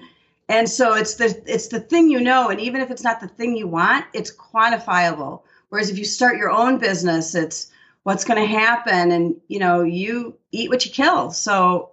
and 0.48 0.70
so 0.70 0.94
it's 0.94 1.16
the 1.16 1.42
it's 1.48 1.68
the 1.68 1.80
thing 1.80 2.10
you 2.10 2.20
know, 2.20 2.50
and 2.50 2.60
even 2.60 2.82
if 2.82 2.92
it's 2.92 3.04
not 3.04 3.20
the 3.20 3.28
thing 3.28 3.56
you 3.56 3.68
want, 3.68 4.06
it's 4.14 4.32
quantifiable. 4.32 5.42
Whereas 5.70 5.90
if 5.90 5.98
you 5.98 6.06
start 6.06 6.38
your 6.38 6.52
own 6.52 6.78
business, 6.78 7.34
it's 7.34 7.72
what's 8.04 8.24
going 8.24 8.40
to 8.40 8.48
happen, 8.48 9.12
and 9.12 9.36
you 9.48 9.60
know 9.60 9.82
you 9.82 10.38
eat 10.52 10.70
what 10.70 10.86
you 10.86 10.92
kill. 10.92 11.32
So 11.32 11.92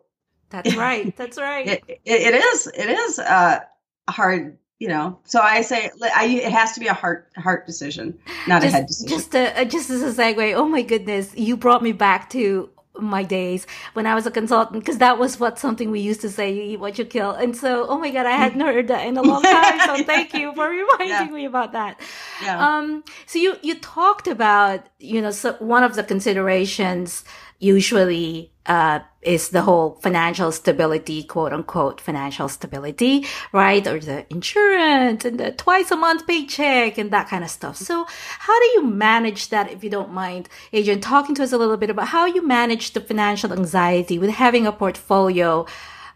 that's 0.50 0.76
right. 0.76 1.16
That's 1.16 1.38
right. 1.38 1.66
it, 1.66 1.84
it, 1.88 2.00
it 2.04 2.34
is. 2.34 2.66
It 2.66 2.90
is 2.90 3.18
uh, 3.18 3.60
hard 4.08 4.58
you 4.78 4.88
know 4.88 5.16
so 5.22 5.40
i 5.40 5.60
say 5.60 5.92
I, 6.16 6.24
it 6.26 6.50
has 6.50 6.72
to 6.72 6.80
be 6.80 6.88
a 6.88 6.92
heart 6.92 7.30
heart 7.36 7.66
decision 7.66 8.18
not 8.48 8.62
just, 8.62 8.74
a 8.74 8.76
head 8.78 8.86
decision 8.88 9.08
just 9.08 9.34
a, 9.36 9.64
just 9.64 9.90
as 9.90 10.02
a 10.02 10.20
segue 10.20 10.54
oh 10.56 10.66
my 10.66 10.82
goodness 10.82 11.32
you 11.36 11.56
brought 11.56 11.84
me 11.84 11.92
back 11.92 12.28
to 12.30 12.68
my 12.98 13.22
days 13.22 13.66
when 13.94 14.06
I 14.06 14.14
was 14.14 14.26
a 14.26 14.30
consultant 14.30 14.84
because 14.84 14.98
that 14.98 15.18
was 15.18 15.40
what 15.40 15.58
something 15.58 15.90
we 15.90 16.00
used 16.00 16.20
to 16.20 16.28
say 16.28 16.52
you 16.52 16.62
eat 16.62 16.80
what 16.80 16.98
you 16.98 17.04
kill 17.06 17.30
and 17.30 17.56
so 17.56 17.86
oh 17.88 17.98
my 17.98 18.10
god 18.10 18.26
I 18.26 18.32
hadn't 18.32 18.60
heard 18.60 18.88
that 18.88 19.06
in 19.06 19.16
a 19.16 19.22
long 19.22 19.42
time 19.42 19.80
so 19.80 20.04
thank 20.12 20.34
you 20.34 20.52
for 20.54 20.68
reminding 20.68 21.08
yeah. 21.08 21.24
me 21.24 21.46
about 21.46 21.72
that 21.72 21.98
yeah. 22.42 22.76
um 22.76 23.02
so 23.24 23.38
you 23.38 23.56
you 23.62 23.76
talked 23.76 24.28
about 24.28 24.86
you 24.98 25.22
know 25.22 25.30
so 25.30 25.54
one 25.54 25.82
of 25.82 25.94
the 25.94 26.04
considerations 26.04 27.24
usually 27.62 28.52
uh, 28.66 29.00
is 29.22 29.50
the 29.50 29.62
whole 29.62 29.94
financial 30.02 30.50
stability, 30.50 31.22
quote 31.22 31.52
unquote, 31.52 32.00
financial 32.00 32.48
stability, 32.48 33.24
right? 33.52 33.86
Or 33.86 34.00
the 34.00 34.26
insurance 34.30 35.24
and 35.24 35.38
the 35.38 35.52
twice 35.52 35.90
a 35.90 35.96
month 35.96 36.26
paycheck 36.26 36.98
and 36.98 37.10
that 37.12 37.28
kind 37.28 37.44
of 37.44 37.50
stuff. 37.50 37.76
So 37.76 38.04
how 38.38 38.58
do 38.58 38.66
you 38.74 38.82
manage 38.84 39.48
that, 39.50 39.70
if 39.70 39.84
you 39.84 39.90
don't 39.90 40.12
mind, 40.12 40.48
Adrian, 40.72 41.00
talking 41.00 41.34
to 41.36 41.44
us 41.44 41.52
a 41.52 41.58
little 41.58 41.76
bit 41.76 41.90
about 41.90 42.08
how 42.08 42.26
you 42.26 42.46
manage 42.46 42.92
the 42.92 43.00
financial 43.00 43.52
anxiety 43.52 44.18
with 44.18 44.30
having 44.30 44.66
a 44.66 44.72
portfolio 44.72 45.66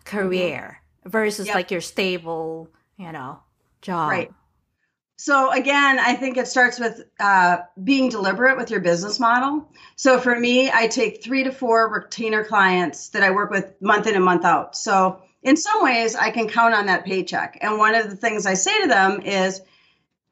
career 0.04 0.82
versus 1.04 1.46
yep. 1.46 1.54
like 1.54 1.70
your 1.70 1.80
stable, 1.80 2.68
you 2.96 3.12
know, 3.12 3.38
job? 3.82 4.10
Right. 4.10 4.32
So 5.16 5.50
again, 5.52 5.98
I 5.98 6.14
think 6.14 6.36
it 6.36 6.46
starts 6.46 6.78
with 6.78 7.04
uh, 7.18 7.58
being 7.82 8.10
deliberate 8.10 8.56
with 8.56 8.70
your 8.70 8.80
business 8.80 9.18
model. 9.18 9.70
So 9.96 10.20
for 10.20 10.38
me, 10.38 10.70
I 10.70 10.86
take 10.88 11.22
three 11.22 11.42
to 11.44 11.50
four 11.50 11.90
retainer 11.90 12.44
clients 12.44 13.08
that 13.10 13.22
I 13.22 13.30
work 13.30 13.50
with 13.50 13.80
month 13.80 14.06
in 14.06 14.14
and 14.14 14.24
month 14.24 14.44
out. 14.44 14.76
So 14.76 15.22
in 15.42 15.56
some 15.56 15.82
ways, 15.82 16.14
I 16.14 16.30
can 16.30 16.48
count 16.48 16.74
on 16.74 16.86
that 16.86 17.06
paycheck. 17.06 17.58
And 17.62 17.78
one 17.78 17.94
of 17.94 18.10
the 18.10 18.16
things 18.16 18.44
I 18.44 18.54
say 18.54 18.82
to 18.82 18.88
them 18.88 19.22
is, 19.22 19.62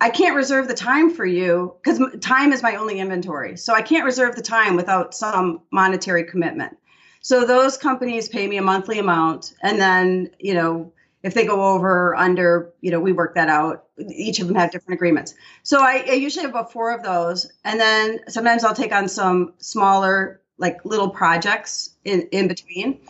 I 0.01 0.11
can't 0.11 0.37
reserve 0.37 0.69
the 0.69 0.75
time 0.75 1.09
for 1.09 1.25
you 1.25 1.77
because 1.83 2.01
time 2.21 2.53
is 2.53 2.63
my 2.63 2.75
only 2.75 2.99
inventory. 2.99 3.57
So 3.57 3.73
I 3.73 3.81
can't 3.81 4.05
reserve 4.05 4.37
the 4.37 4.43
time 4.43 4.77
without 4.77 5.15
some 5.15 5.63
monetary 5.71 6.25
commitment. 6.25 6.77
So 7.23 7.47
those 7.47 7.79
companies 7.79 8.29
pay 8.29 8.47
me 8.47 8.59
a 8.59 8.63
monthly 8.63 8.99
amount, 8.99 9.55
and 9.63 9.81
then 9.81 10.31
you 10.39 10.53
know 10.53 10.93
if 11.25 11.33
they 11.33 11.47
go 11.47 11.75
over 11.75 12.15
under, 12.15 12.73
you 12.83 12.91
know, 12.91 13.01
we 13.01 13.11
work 13.11 13.35
that 13.35 13.49
out. 13.49 13.87
Each 14.15 14.41
of 14.41 14.47
them 14.47 14.57
have 14.57 14.71
different 14.71 14.99
agreements. 14.99 15.35
So 15.63 15.81
I, 15.81 16.05
I, 16.07 16.13
usually 16.13 16.43
have 16.43 16.51
about 16.51 16.71
four 16.71 16.93
of 16.93 17.03
those. 17.03 17.51
And 17.65 17.81
then 17.81 18.21
sometimes 18.29 18.63
I'll 18.63 18.75
take 18.75 18.93
on 18.93 19.09
some 19.09 19.55
smaller, 19.59 20.43
like 20.59 20.85
little 20.85 21.09
projects 21.09 21.97
in, 22.05 22.29
in 22.31 22.47
between. 22.47 23.01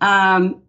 Um, 0.00 0.62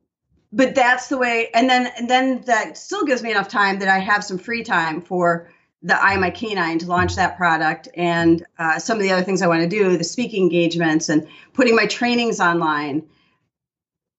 but 0.53 0.75
that's 0.75 1.09
the 1.09 1.17
way. 1.17 1.49
And 1.55 1.67
then, 1.67 1.91
and 1.97 2.07
then 2.07 2.41
that 2.41 2.77
still 2.77 3.03
gives 3.03 3.23
me 3.23 3.31
enough 3.31 3.49
time 3.49 3.79
that 3.79 3.89
I 3.89 3.97
have 3.97 4.23
some 4.23 4.37
free 4.37 4.63
time 4.63 5.01
for 5.01 5.49
the 5.81 5.99
I 6.01 6.15
My 6.17 6.29
Canine 6.29 6.77
to 6.79 6.85
launch 6.85 7.15
that 7.15 7.35
product 7.35 7.87
and 7.95 8.45
uh, 8.59 8.77
some 8.77 8.97
of 8.97 9.03
the 9.03 9.11
other 9.11 9.23
things 9.23 9.41
I 9.41 9.47
want 9.47 9.63
to 9.63 9.67
do, 9.67 9.97
the 9.97 10.03
speaking 10.03 10.43
engagements 10.43 11.09
and 11.09 11.27
putting 11.53 11.75
my 11.75 11.87
trainings 11.87 12.39
online 12.39 13.07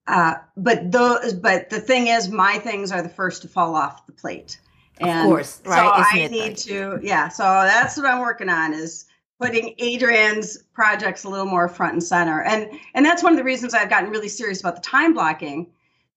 uh, 0.06 0.34
but 0.56 0.92
those, 0.92 1.34
but 1.34 1.70
the 1.70 1.80
thing 1.80 2.08
is, 2.08 2.28
my 2.28 2.58
things 2.58 2.92
are 2.92 3.02
the 3.02 3.08
first 3.08 3.42
to 3.42 3.48
fall 3.48 3.74
off 3.74 4.06
the 4.06 4.12
plate. 4.12 4.60
And 4.98 5.20
of 5.20 5.24
course, 5.26 5.60
right? 5.64 5.78
So 5.78 6.16
Isn't 6.16 6.34
I 6.34 6.46
need 6.46 6.56
to, 6.58 6.98
yeah. 7.02 7.28
So 7.28 7.42
that's 7.42 7.96
what 7.96 8.06
I'm 8.06 8.20
working 8.20 8.48
on 8.48 8.72
is 8.72 9.06
putting 9.40 9.74
Adrian's 9.78 10.58
projects 10.72 11.24
a 11.24 11.28
little 11.28 11.46
more 11.46 11.68
front 11.68 11.92
and 11.94 12.02
center, 12.02 12.42
and 12.42 12.70
and 12.94 13.04
that's 13.04 13.22
one 13.22 13.32
of 13.32 13.36
the 13.36 13.44
reasons 13.44 13.74
I've 13.74 13.90
gotten 13.90 14.10
really 14.10 14.28
serious 14.28 14.60
about 14.60 14.76
the 14.76 14.82
time 14.82 15.12
blocking, 15.12 15.66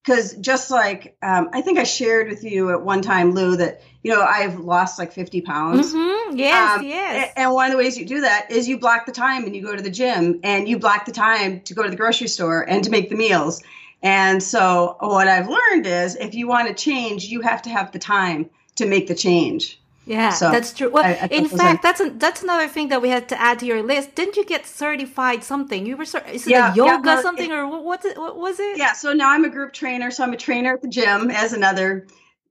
because 0.03 0.35
just 0.35 0.71
like 0.71 1.17
um, 1.21 1.49
I 1.53 1.61
think 1.61 1.77
I 1.77 1.83
shared 1.83 2.29
with 2.29 2.43
you 2.43 2.71
at 2.71 2.81
one 2.81 3.01
time, 3.01 3.33
Lou, 3.33 3.55
that 3.57 3.81
you 4.03 4.11
know 4.11 4.21
I've 4.21 4.59
lost 4.59 4.99
like 4.99 5.11
50 5.11 5.41
pounds. 5.41 5.93
Mm-hmm. 5.93 6.37
Yes, 6.37 6.79
um, 6.79 6.85
yes. 6.85 7.33
And 7.35 7.53
one 7.53 7.67
of 7.67 7.71
the 7.71 7.77
ways 7.77 7.97
you 7.97 8.05
do 8.05 8.21
that 8.21 8.49
is 8.49 8.67
you 8.67 8.79
block 8.79 9.05
the 9.05 9.11
time 9.11 9.45
and 9.45 9.55
you 9.55 9.61
go 9.61 9.75
to 9.75 9.81
the 9.81 9.89
gym, 9.89 10.39
and 10.43 10.67
you 10.67 10.79
block 10.79 11.05
the 11.05 11.11
time 11.11 11.61
to 11.61 11.73
go 11.73 11.83
to 11.83 11.89
the 11.89 11.97
grocery 11.97 12.27
store 12.27 12.61
and 12.67 12.83
to 12.83 12.89
make 12.89 13.09
the 13.09 13.15
meals 13.15 13.61
and 14.01 14.41
so 14.41 14.95
what 14.99 15.27
I've 15.27 15.49
learned 15.49 15.85
is 15.85 16.15
if 16.15 16.33
you 16.33 16.47
want 16.47 16.67
to 16.67 16.73
change, 16.73 17.25
you 17.25 17.41
have 17.41 17.61
to 17.63 17.69
have 17.69 17.91
the 17.91 17.99
time 17.99 18.49
to 18.75 18.85
make 18.85 19.07
the 19.07 19.15
change. 19.15 19.78
Yeah, 20.09 20.31
so 20.31 20.49
that's 20.49 20.73
true. 20.73 20.89
Well, 20.89 21.05
I, 21.05 21.19
I 21.21 21.27
in 21.27 21.47
fact, 21.47 21.83
that's 21.83 22.01
a, 22.01 22.09
that's 22.09 22.41
another 22.41 22.67
thing 22.67 22.87
that 22.87 22.99
we 22.99 23.09
had 23.09 23.29
to 23.29 23.39
add 23.39 23.59
to 23.59 23.67
your 23.67 23.83
list. 23.83 24.15
Didn't 24.15 24.37
you 24.37 24.43
get 24.43 24.65
certified 24.65 25.43
something? 25.43 25.85
You 25.85 25.97
were 25.97 26.03
is 26.03 26.15
it 26.15 26.47
yeah, 26.47 26.73
yoga 26.73 27.09
yeah, 27.09 27.21
something 27.21 27.51
it, 27.51 27.53
or 27.53 27.67
what, 27.83 28.03
it, 28.03 28.17
what 28.17 28.35
was 28.35 28.59
it? 28.59 28.79
Yeah, 28.79 28.93
so 28.93 29.13
now 29.13 29.29
I'm 29.29 29.45
a 29.45 29.49
group 29.49 29.71
trainer. 29.71 30.09
So 30.09 30.23
I'm 30.23 30.33
a 30.33 30.37
trainer 30.37 30.73
at 30.73 30.81
the 30.81 30.87
gym 30.87 31.29
as 31.29 31.53
another 31.53 32.07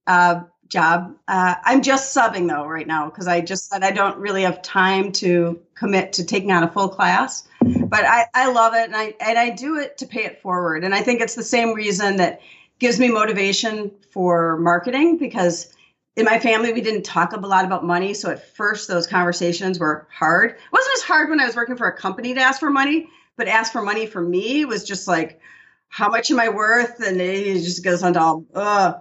uh, 0.07 0.43
job. 0.69 1.17
Uh, 1.27 1.57
I'm 1.65 1.83
just 1.83 2.17
subbing 2.17 2.49
though 2.49 2.65
right 2.65 2.87
now 2.87 3.11
because 3.11 3.27
I 3.27 3.41
just 3.41 3.69
said 3.69 3.83
I 3.83 3.91
don't 3.91 4.19
really 4.19 4.43
have 4.43 4.63
time 4.63 5.11
to 5.13 5.61
commit 5.75 6.13
to 6.13 6.25
taking 6.25 6.53
on 6.53 6.63
a 6.63 6.71
full 6.71 6.89
class 6.89 7.49
but 7.61 8.05
I, 8.05 8.27
I 8.35 8.53
love 8.53 8.75
it 8.75 8.85
and 8.85 8.97
I 8.97 9.15
and 9.21 9.39
I 9.39 9.51
do 9.51 9.79
it 9.79 9.99
to 9.99 10.07
pay 10.07 10.25
it 10.25 10.41
forward. 10.41 10.85
And 10.85 10.95
I 10.95 11.03
think 11.03 11.21
it's 11.21 11.35
the 11.35 11.43
same 11.43 11.75
reason 11.75 12.17
that 12.17 12.41
gives 12.79 13.01
me 13.01 13.09
motivation 13.09 13.91
for 14.11 14.59
marketing 14.59 15.19
because 15.19 15.75
in 16.19 16.25
my 16.25 16.41
family, 16.41 16.73
we 16.73 16.81
didn't 16.81 17.05
talk 17.05 17.33
a 17.33 17.39
lot 17.39 17.65
about 17.65 17.85
money. 17.85 18.13
So 18.13 18.31
at 18.31 18.55
first, 18.57 18.89
those 18.89 19.07
conversations 19.07 19.79
were 19.79 20.09
hard. 20.11 20.51
It 20.51 20.73
wasn't 20.73 20.97
as 20.97 21.03
hard 21.03 21.31
when 21.31 21.41
I 21.41 21.47
was 21.47 21.55
working 21.55 21.77
for 21.77 21.87
a 21.87 21.97
company 21.97 22.35
to 22.35 22.41
ask 22.41 22.59
for 22.59 22.71
money, 22.71 23.09
but 23.37 23.47
ask 23.47 23.73
for 23.73 23.83
money 23.83 24.05
for 24.05 24.21
me 24.21 24.65
was 24.65 24.85
just 24.85 25.07
like, 25.07 25.41
how 25.89 26.09
much 26.09 26.33
am 26.33 26.41
I 26.41 26.49
worth? 26.49 27.01
And 27.01 27.21
it 27.21 27.63
just 27.63 27.85
goes 27.85 28.03
on 28.03 28.15
to 28.15 28.21
all, 28.21 28.45
ugh. 28.53 28.97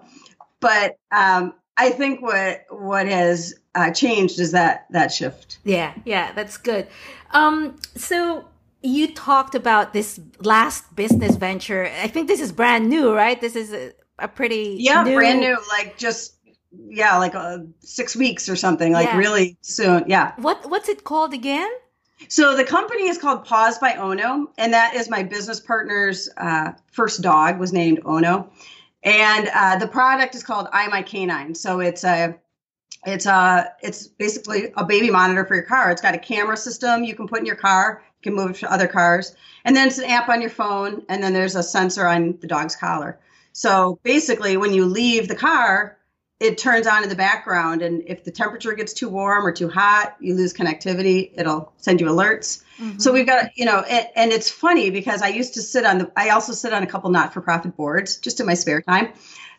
But 0.60 1.00
um, 1.12 1.56
I 1.76 1.90
think 1.90 2.22
what 2.22 2.66
what 2.70 3.08
has 3.08 3.56
uh, 3.74 3.92
changed 3.92 4.40
is 4.40 4.52
that 4.52 4.86
that 4.92 5.12
shift. 5.12 5.58
Yeah, 5.64 5.94
yeah, 6.06 6.32
that's 6.34 6.58
good. 6.58 6.88
Um, 7.32 7.78
so 7.96 8.46
you 8.84 9.14
talked 9.14 9.56
about 9.56 9.94
this 9.94 10.20
last 10.40 10.96
business 10.96 11.36
venture. 11.36 11.92
I 12.02 12.08
think 12.08 12.28
this 12.28 12.40
is 12.40 12.52
brand 12.52 12.90
new, 12.90 13.14
right? 13.14 13.40
This 13.42 13.56
is 13.56 13.74
a, 13.74 13.92
a 14.20 14.28
pretty 14.28 14.78
yeah, 14.80 15.04
new... 15.04 15.16
brand 15.16 15.40
new. 15.40 15.58
Like 15.70 15.98
just 15.98 16.37
yeah, 16.90 17.18
like 17.18 17.36
uh, 17.36 17.60
six 17.80 18.16
weeks 18.16 18.50
or 18.50 18.56
something. 18.56 18.92
Like 18.92 19.08
yeah. 19.08 19.18
really 19.18 19.58
soon. 19.62 20.06
Yeah. 20.08 20.34
What 20.38 20.70
what's 20.70 20.90
it 20.90 21.04
called 21.04 21.34
again? 21.34 21.70
So 22.30 22.56
the 22.56 22.64
company 22.64 23.08
is 23.08 23.18
called 23.18 23.46
Paws 23.46 23.78
by 23.78 23.94
Ono, 23.94 24.50
and 24.58 24.74
that 24.74 24.96
is 24.96 25.10
my 25.10 25.24
business 25.24 25.60
partner's 25.60 26.28
uh, 26.38 26.72
first 26.92 27.22
dog 27.22 27.60
was 27.60 27.72
named 27.72 28.00
Ono, 28.06 28.50
and 29.04 29.50
uh, 29.54 29.78
the 29.78 29.88
product 29.88 30.34
is 30.34 30.44
called 30.44 30.68
I 30.74 30.88
My 30.88 31.04
Canine. 31.04 31.54
So 31.54 31.80
it's 31.80 32.04
a 32.04 32.36
it's 33.06 33.26
a 33.26 33.72
it's 33.82 34.08
basically 34.08 34.72
a 34.76 34.84
baby 34.84 35.12
monitor 35.12 35.46
for 35.46 35.56
your 35.56 35.64
car. 35.64 35.92
It's 35.92 36.02
got 36.02 36.16
a 36.16 36.20
camera 36.20 36.58
system 36.58 37.04
you 37.04 37.16
can 37.16 37.28
put 37.28 37.40
in 37.40 37.46
your 37.46 37.56
car. 37.56 38.04
You 38.22 38.32
can 38.32 38.36
move 38.36 38.52
it 38.52 38.56
to 38.58 38.72
other 38.72 38.88
cars, 38.88 39.36
and 39.64 39.76
then 39.76 39.88
it's 39.88 40.00
an 40.00 40.06
app 40.06 40.28
on 40.28 40.42
your 40.42 40.50
phone, 40.50 41.04
and 41.10 41.24
then 41.24 41.34
there's 41.34 41.56
a 41.56 41.64
sensor 41.64 42.08
on 42.08 42.38
the 42.42 42.48
dog's 42.48 42.76
collar. 42.76 43.20
So 43.54 44.00
basically, 44.04 44.58
when 44.58 44.74
you 44.74 44.86
leave 44.86 45.28
the 45.28 45.36
car, 45.36 45.97
it 46.40 46.58
turns 46.58 46.86
on 46.86 47.04
in 47.04 47.10
the 47.10 47.16
background 47.16 47.82
and 47.82 48.04
if 48.06 48.24
the 48.24 48.32
temperature 48.32 48.74
gets 48.74 48.94
too 48.94 49.10
warm 49.10 49.46
or 49.46 49.52
too 49.52 49.70
hot 49.70 50.16
you 50.20 50.36
lose 50.36 50.54
connectivity 50.54 51.32
it'll 51.36 51.74
send 51.78 52.00
you 52.00 52.08
alerts. 52.08 52.64
Mm-hmm. 52.80 53.00
so 53.00 53.12
we've 53.12 53.26
got 53.26 53.58
you 53.58 53.66
know 53.66 53.80
and, 53.82 54.08
and, 54.16 54.32
it's 54.32 54.50
funny 54.50 54.92
because 54.92 55.22
i 55.22 55.30
used 55.30 55.56
to 55.56 55.62
sit 55.62 55.86
on 55.86 55.98
the 55.98 56.12
i 56.16 56.30
also 56.30 56.54
sit 56.54 56.74
on 56.74 56.84
a 56.84 56.88
couple 56.88 57.10
not-for-profit 57.10 57.76
boards 57.76 58.18
just 58.18 58.40
in 58.40 58.46
my 58.46 58.54
spare 58.54 58.82
time. 58.82 59.14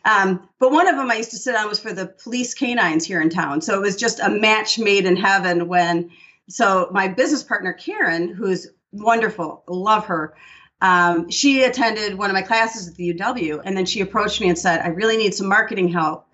Um, 0.05 0.47
but 0.59 0.71
one 0.71 0.87
of 0.87 0.95
them 0.95 1.11
i 1.11 1.15
used 1.15 1.31
to 1.31 1.37
sit 1.37 1.55
on 1.55 1.67
was 1.67 1.79
for 1.79 1.93
the 1.93 2.07
police 2.07 2.53
canines 2.53 3.05
here 3.05 3.21
in 3.21 3.29
town. 3.29 3.61
So 3.61 3.77
it 3.77 3.81
was 3.81 3.97
just 3.97 4.19
a 4.19 4.29
match 4.29 4.79
made 4.79 5.05
in 5.05 5.17
heaven 5.17 5.67
when 5.67 6.11
so 6.47 6.89
my 6.91 7.07
business 7.07 7.43
partner 7.43 7.73
karen 7.73 8.29
who's 8.29 8.67
wonderful 8.91 9.63
love 9.67 10.05
her 10.05 10.33
um, 10.81 11.29
she 11.29 11.63
attended 11.63 12.17
one 12.17 12.29
of 12.29 12.33
my 12.33 12.41
classes 12.41 12.87
at 12.87 12.95
the 12.95 13.13
uw 13.13 13.61
and 13.65 13.75
then 13.75 13.85
she 13.85 13.99
approached 13.99 14.39
me 14.39 14.47
and 14.47 14.57
said 14.57 14.79
i 14.79 14.87
really 14.87 15.17
need 15.17 15.33
some 15.33 15.47
marketing 15.47 15.89
help 15.89 16.25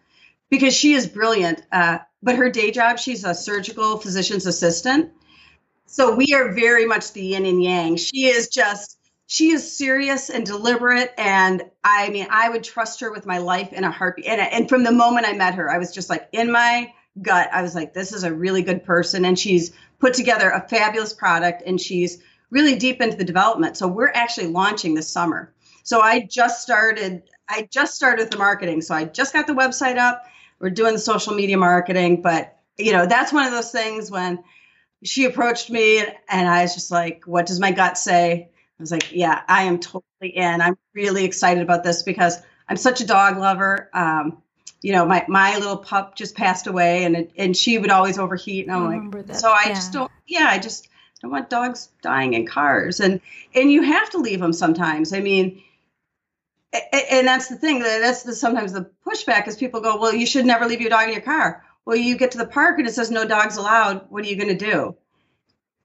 because 0.49 0.73
she 0.73 0.93
is 0.93 1.07
brilliant. 1.07 1.61
Uh, 1.71 1.99
but 2.21 2.35
her 2.35 2.49
day 2.49 2.71
job, 2.71 2.97
she's 2.99 3.23
a 3.23 3.35
surgical 3.35 3.97
physician's 3.97 4.45
assistant. 4.45 5.11
So 5.85 6.15
we 6.15 6.33
are 6.33 6.51
very 6.53 6.85
much 6.85 7.13
the 7.13 7.21
yin 7.21 7.45
and 7.45 7.63
yang. 7.63 7.97
She 7.97 8.25
is 8.25 8.49
just, 8.49 8.97
she 9.27 9.51
is 9.51 9.77
serious 9.77 10.29
and 10.29 10.45
deliberate. 10.45 11.13
And 11.17 11.63
I 11.83 12.09
mean, 12.09 12.27
I 12.29 12.49
would 12.49 12.63
trust 12.63 12.99
her 13.01 13.11
with 13.11 13.25
my 13.25 13.37
life 13.37 13.73
in 13.73 13.83
a 13.83 13.91
heartbeat. 13.91 14.25
And, 14.25 14.41
and 14.41 14.69
from 14.69 14.83
the 14.83 14.91
moment 14.91 15.27
I 15.27 15.33
met 15.33 15.55
her, 15.55 15.71
I 15.71 15.77
was 15.77 15.91
just 15.91 16.09
like 16.09 16.27
in 16.31 16.51
my 16.51 16.91
gut, 17.21 17.49
I 17.51 17.61
was 17.61 17.75
like, 17.75 17.93
this 17.93 18.11
is 18.11 18.23
a 18.23 18.33
really 18.33 18.61
good 18.61 18.83
person. 18.83 19.25
And 19.25 19.37
she's 19.37 19.71
put 19.99 20.13
together 20.13 20.49
a 20.49 20.67
fabulous 20.67 21.13
product 21.13 21.63
and 21.65 21.79
she's 21.79 22.21
really 22.49 22.75
deep 22.75 23.01
into 23.01 23.17
the 23.17 23.23
development. 23.23 23.77
So 23.77 23.87
we're 23.87 24.11
actually 24.13 24.47
launching 24.47 24.93
this 24.93 25.07
summer. 25.07 25.53
So 25.83 26.01
I 26.01 26.21
just 26.21 26.61
started, 26.61 27.23
I 27.47 27.67
just 27.71 27.95
started 27.95 28.31
the 28.31 28.37
marketing. 28.37 28.81
So 28.81 28.95
I 28.95 29.05
just 29.05 29.33
got 29.33 29.47
the 29.47 29.53
website 29.53 29.97
up 29.97 30.23
we're 30.59 30.69
doing 30.69 30.93
the 30.93 30.99
social 30.99 31.33
media 31.33 31.57
marketing. 31.57 32.21
But, 32.21 32.57
you 32.77 32.91
know, 32.91 33.05
that's 33.05 33.33
one 33.33 33.45
of 33.45 33.51
those 33.51 33.71
things 33.71 34.11
when 34.11 34.43
she 35.03 35.25
approached 35.25 35.69
me 35.69 35.99
and, 35.99 36.13
and 36.29 36.47
I 36.47 36.63
was 36.63 36.73
just 36.73 36.91
like, 36.91 37.23
what 37.25 37.45
does 37.45 37.59
my 37.59 37.71
gut 37.71 37.97
say? 37.97 38.49
I 38.51 38.83
was 38.83 38.91
like, 38.91 39.13
yeah, 39.13 39.41
I 39.47 39.63
am 39.63 39.79
totally 39.79 40.35
in. 40.35 40.61
I'm 40.61 40.77
really 40.93 41.25
excited 41.25 41.63
about 41.63 41.83
this 41.83 42.03
because 42.03 42.37
I'm 42.67 42.77
such 42.77 43.01
a 43.01 43.05
dog 43.05 43.37
lover. 43.37 43.89
Um, 43.93 44.41
you 44.81 44.91
know, 44.91 45.05
my, 45.05 45.25
my 45.27 45.57
little 45.57 45.77
pup 45.77 46.15
just 46.15 46.35
passed 46.35 46.67
away 46.67 47.05
and 47.05 47.15
it, 47.15 47.31
and 47.37 47.55
she 47.55 47.77
would 47.77 47.89
always 47.89 48.19
overheat. 48.19 48.67
And 48.67 48.75
I'm 48.75 49.11
like, 49.11 49.27
that. 49.27 49.37
so 49.37 49.49
I 49.49 49.65
yeah. 49.67 49.73
just 49.73 49.93
don't, 49.93 50.11
yeah, 50.27 50.47
I 50.49 50.59
just 50.59 50.89
don't 51.21 51.31
want 51.31 51.49
dogs 51.49 51.89
dying 52.01 52.33
in 52.33 52.45
cars. 52.45 52.99
And, 52.99 53.21
and 53.53 53.71
you 53.71 53.81
have 53.81 54.09
to 54.11 54.17
leave 54.17 54.39
them 54.39 54.53
sometimes. 54.53 55.13
I 55.13 55.21
mean, 55.21 55.63
and 56.91 57.27
that's 57.27 57.47
the 57.47 57.55
thing 57.55 57.79
that's 57.79 58.23
the, 58.23 58.33
sometimes 58.33 58.73
the 58.73 58.89
pushback 59.05 59.47
is 59.47 59.55
people 59.55 59.81
go 59.81 59.97
well 59.97 60.13
you 60.13 60.25
should 60.25 60.45
never 60.45 60.65
leave 60.65 60.81
your 60.81 60.89
dog 60.89 61.07
in 61.07 61.13
your 61.13 61.21
car. 61.21 61.63
Well 61.85 61.95
you 61.95 62.17
get 62.17 62.31
to 62.31 62.37
the 62.37 62.47
park 62.47 62.79
and 62.79 62.87
it 62.87 62.93
says 62.93 63.11
no 63.11 63.25
dogs 63.25 63.57
allowed. 63.57 64.05
What 64.09 64.23
are 64.25 64.27
you 64.27 64.35
going 64.35 64.57
to 64.57 64.65
do? 64.71 64.95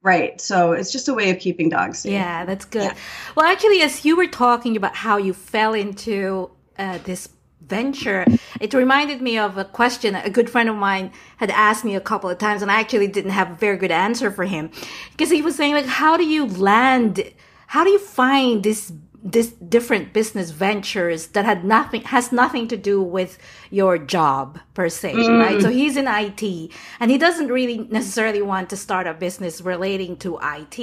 Right 0.01 0.39
so 0.41 0.71
it's 0.71 0.91
just 0.91 1.07
a 1.07 1.13
way 1.13 1.29
of 1.29 1.39
keeping 1.39 1.69
dogs 1.69 1.99
safe. 1.99 2.11
yeah 2.11 2.45
that's 2.45 2.65
good. 2.65 2.83
Yeah. 2.83 2.95
well 3.35 3.45
actually 3.45 3.81
as 3.81 4.03
you 4.05 4.15
were 4.15 4.27
talking 4.27 4.75
about 4.75 4.95
how 4.95 5.17
you 5.17 5.33
fell 5.33 5.73
into 5.73 6.49
uh, 6.77 6.97
this 7.03 7.29
venture 7.61 8.25
it 8.59 8.73
reminded 8.73 9.21
me 9.21 9.37
of 9.37 9.57
a 9.57 9.63
question 9.63 10.15
a 10.15 10.29
good 10.29 10.49
friend 10.49 10.67
of 10.67 10.75
mine 10.75 11.11
had 11.37 11.51
asked 11.51 11.85
me 11.85 11.95
a 11.95 12.01
couple 12.01 12.29
of 12.29 12.37
times 12.37 12.61
and 12.61 12.71
i 12.71 12.79
actually 12.79 13.07
didn't 13.07 13.31
have 13.31 13.51
a 13.51 13.53
very 13.53 13.77
good 13.77 13.91
answer 13.91 14.31
for 14.31 14.45
him. 14.45 14.71
Because 15.11 15.29
he 15.29 15.41
was 15.41 15.55
saying 15.55 15.73
like 15.73 15.85
how 15.85 16.17
do 16.17 16.25
you 16.25 16.47
land 16.47 17.23
how 17.67 17.83
do 17.83 17.91
you 17.91 17.99
find 17.99 18.63
this 18.63 18.91
this 19.23 19.51
different 19.51 20.13
business 20.13 20.49
ventures 20.49 21.27
that 21.27 21.45
had 21.45 21.63
nothing 21.63 22.01
has 22.03 22.31
nothing 22.31 22.67
to 22.67 22.75
do 22.75 23.01
with 23.01 23.37
your 23.69 23.97
job 23.97 24.59
per 24.73 24.89
se 24.89 25.13
mm. 25.13 25.39
right 25.39 25.61
so 25.61 25.69
he's 25.69 25.95
in 25.95 26.07
IT 26.07 26.71
and 26.99 27.11
he 27.11 27.17
doesn't 27.17 27.49
really 27.49 27.77
necessarily 27.89 28.41
want 28.41 28.69
to 28.69 28.75
start 28.75 29.05
a 29.05 29.13
business 29.13 29.61
relating 29.61 30.17
to 30.17 30.37
IT 30.37 30.79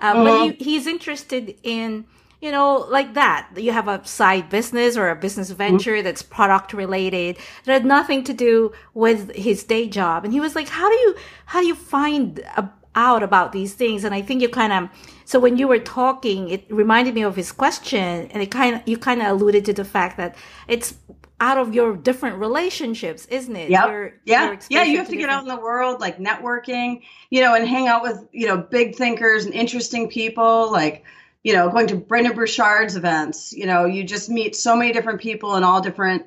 uh, 0.00 0.14
mm. 0.14 0.24
but 0.24 0.42
he, 0.42 0.50
mm-hmm. 0.50 0.64
he's 0.64 0.86
interested 0.86 1.56
in 1.64 2.04
you 2.40 2.52
know 2.52 2.86
like 2.88 3.14
that 3.14 3.48
you 3.56 3.72
have 3.72 3.88
a 3.88 4.04
side 4.06 4.48
business 4.48 4.96
or 4.96 5.08
a 5.08 5.16
business 5.16 5.48
mm-hmm. 5.48 5.58
venture 5.58 5.96
mm. 5.96 6.04
that's 6.04 6.22
product 6.22 6.72
related 6.72 7.36
that 7.64 7.72
had 7.72 7.84
nothing 7.84 8.22
to 8.22 8.32
do 8.32 8.72
with 8.94 9.34
his 9.34 9.64
day 9.64 9.88
job 9.88 10.24
and 10.24 10.32
he 10.32 10.38
was 10.38 10.54
like 10.54 10.68
how 10.68 10.88
do 10.88 10.94
you 10.94 11.16
how 11.46 11.60
do 11.60 11.66
you 11.66 11.74
find 11.74 12.38
a, 12.56 12.70
out 12.96 13.22
about 13.22 13.52
these 13.52 13.74
things. 13.74 14.02
And 14.02 14.14
i 14.14 14.22
think 14.22 14.42
you 14.42 14.48
kind 14.48 14.72
of 14.72 14.88
so 15.24 15.38
when 15.38 15.56
you 15.58 15.68
were 15.68 15.78
talking 15.78 16.48
it 16.48 16.66
reminded 16.70 17.14
me 17.14 17.22
of 17.22 17.36
his 17.36 17.52
question 17.52 18.28
and 18.30 18.42
it 18.42 18.50
kind 18.50 18.76
of 18.76 18.82
you 18.86 18.98
kind 18.98 19.20
of 19.20 19.28
alluded 19.28 19.64
to 19.66 19.72
the 19.72 19.84
fact 19.84 20.16
that 20.16 20.34
it's 20.66 20.94
out 21.38 21.58
of 21.58 21.74
your 21.74 21.94
different 21.94 22.38
relationships 22.38 23.26
isn't 23.26 23.54
it? 23.54 23.70
Yep. 23.70 23.88
Your, 23.88 24.14
yeah 24.24 24.46
your 24.46 24.58
yeah. 24.70 24.82
You 24.84 24.96
have 24.98 25.06
to, 25.06 25.12
to 25.12 25.18
get 25.18 25.28
out 25.28 25.42
in 25.42 25.48
the 25.48 25.60
world 25.60 26.00
like 26.00 26.18
networking 26.18 27.02
you 27.30 27.42
know 27.42 27.54
and 27.54 27.68
hang 27.68 27.86
out 27.86 28.02
with 28.02 28.26
you 28.32 28.46
know 28.46 28.56
big 28.56 28.96
thinkers 28.96 29.44
and 29.44 29.54
interesting 29.54 30.08
people 30.08 30.72
like 30.72 31.04
you 31.44 31.52
know 31.52 31.68
going 31.70 31.88
to 31.88 31.96
Brendon 31.96 32.34
Burchard's 32.34 32.96
events. 32.96 33.52
You 33.52 33.66
know 33.66 33.84
you 33.84 34.02
just 34.02 34.30
meet 34.30 34.56
so 34.56 34.74
many 34.74 34.92
different 34.92 35.20
people 35.20 35.56
in 35.56 35.62
all 35.62 35.80
different 35.80 36.26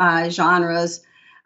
uh, 0.00 0.28
genres 0.30 1.00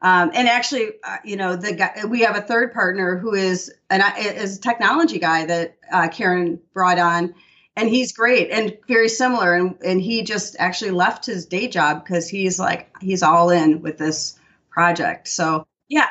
um, 0.05 0.33
and 0.35 0.49
actually, 0.49 0.90
uh, 1.03 1.17
you 1.25 1.37
know, 1.37 1.57
the 1.57 1.73
guy, 1.73 2.05
we 2.07 2.21
have 2.21 2.37
a 2.37 2.43
third 2.43 2.75
partner 2.75 3.17
who 3.17 3.33
is 3.33 3.73
an 3.88 4.03
is 4.19 4.59
a 4.59 4.61
technology 4.61 5.19
guy 5.19 5.47
that 5.47 5.79
uh, 5.90 6.09
Karen 6.09 6.61
brought 6.75 6.99
on, 6.99 7.35
and 7.75 7.88
he's 7.88 8.12
great 8.12 8.51
and 8.51 8.77
very 8.87 9.09
similar. 9.09 9.55
And 9.55 9.79
and 9.83 10.03
he 10.03 10.23
just 10.23 10.57
actually 10.59 10.90
left 10.90 11.25
his 11.25 11.47
day 11.47 11.69
job 11.69 12.05
because 12.05 12.29
he's 12.29 12.59
like 12.59 12.95
he's 13.01 13.23
all 13.23 13.49
in 13.49 13.81
with 13.81 13.97
this 13.97 14.38
project. 14.69 15.27
So 15.27 15.67
yeah, 15.88 16.11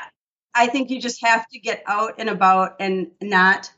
I 0.55 0.65
think 0.65 0.89
you 0.89 0.99
just 0.99 1.23
have 1.23 1.47
to 1.49 1.59
get 1.59 1.83
out 1.85 2.15
and 2.17 2.29
about 2.29 2.77
and 2.79 3.11
not. 3.21 3.71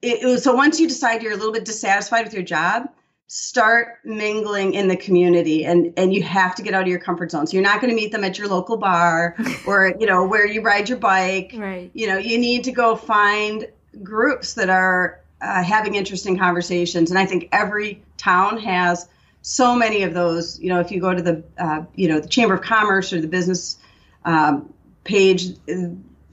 It, 0.00 0.22
it, 0.22 0.38
so 0.44 0.54
once 0.54 0.78
you 0.78 0.86
decide 0.86 1.24
you're 1.24 1.32
a 1.32 1.36
little 1.36 1.52
bit 1.52 1.64
dissatisfied 1.64 2.24
with 2.24 2.34
your 2.34 2.44
job, 2.44 2.88
start 3.32 4.00
mingling 4.02 4.74
in 4.74 4.88
the 4.88 4.96
community 4.96 5.64
and 5.64 5.94
and 5.96 6.12
you 6.12 6.20
have 6.20 6.52
to 6.56 6.62
get 6.62 6.74
out 6.74 6.82
of 6.82 6.88
your 6.88 6.98
comfort 6.98 7.30
zone. 7.30 7.46
So 7.46 7.52
you're 7.52 7.62
not 7.62 7.80
going 7.80 7.90
to 7.90 7.94
meet 7.94 8.10
them 8.10 8.24
at 8.24 8.36
your 8.36 8.48
local 8.48 8.76
bar 8.76 9.36
or 9.68 9.94
you 10.00 10.06
know 10.06 10.26
where 10.26 10.44
you 10.44 10.62
ride 10.62 10.88
your 10.88 10.98
bike. 10.98 11.52
Right. 11.56 11.92
You 11.94 12.08
know 12.08 12.18
you 12.18 12.38
need 12.38 12.64
to 12.64 12.72
go 12.72 12.96
find 12.96 13.68
groups 14.02 14.54
that 14.54 14.68
are 14.68 15.20
uh, 15.40 15.62
having 15.62 15.94
interesting 15.94 16.38
conversations. 16.38 17.10
And 17.10 17.20
i 17.20 17.24
think 17.24 17.48
every 17.52 18.02
town 18.16 18.58
has 18.58 19.08
so 19.42 19.76
many 19.76 20.02
of 20.02 20.12
those. 20.12 20.58
You 20.58 20.70
know 20.70 20.80
if 20.80 20.90
you 20.90 21.00
go 21.00 21.14
to 21.14 21.22
the 21.22 21.44
uh, 21.56 21.84
you 21.94 22.08
know 22.08 22.18
the 22.18 22.28
chamber 22.28 22.54
of 22.54 22.62
commerce 22.62 23.12
or 23.12 23.20
the 23.20 23.28
business 23.28 23.78
um, 24.24 24.74
page 25.04 25.50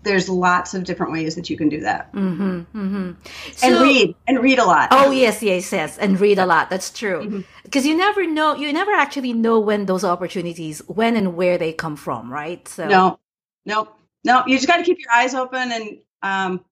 there's 0.04 0.30
lots 0.30 0.74
of 0.74 0.84
different 0.84 1.12
ways 1.12 1.36
that 1.36 1.50
you 1.50 1.58
can 1.58 1.70
do 1.70 1.82
that. 1.82 2.14
Mm-hmm, 2.14 2.78
mm-hmm. 2.78 3.12
So, 3.54 3.68
and 3.68 3.82
read 3.82 4.16
and 4.28 4.40
read 4.40 4.60
a 4.60 4.66
lot. 4.66 4.90
Oh 4.92 5.12
yes, 5.12 5.42
yes, 5.44 5.72
yes, 5.72 5.98
and 5.98 6.20
read 6.20 6.40
a 6.40 6.46
lot. 6.46 6.70
That's 6.70 6.92
true. 6.92 7.44
Because 7.64 7.84
mm-hmm. 7.84 7.92
you 7.92 7.98
never 7.98 8.28
know, 8.28 8.56
you 8.56 8.72
never 8.72 8.92
actually 8.92 9.34
know 9.34 9.60
when 9.60 9.86
those 9.86 10.04
opportunities, 10.04 10.80
when 10.88 11.16
and 11.16 11.36
where 11.36 11.58
they 11.58 11.74
come 11.74 11.96
from, 11.96 12.32
right? 12.32 12.68
So 12.68 12.88
no, 12.88 13.20
no, 13.66 13.90
no. 14.24 14.44
You 14.48 14.56
just 14.56 14.68
got 14.68 14.78
to 14.78 14.84
keep 14.84 15.00
your 15.00 15.12
eyes 15.12 15.34
open 15.34 15.72
and 15.72 15.98
um, 16.22 16.66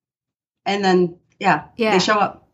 and 0.65 0.83
then 0.83 1.19
yeah, 1.39 1.65
yeah, 1.77 1.91
they 1.91 1.99
show 1.99 2.13
up. 2.13 2.44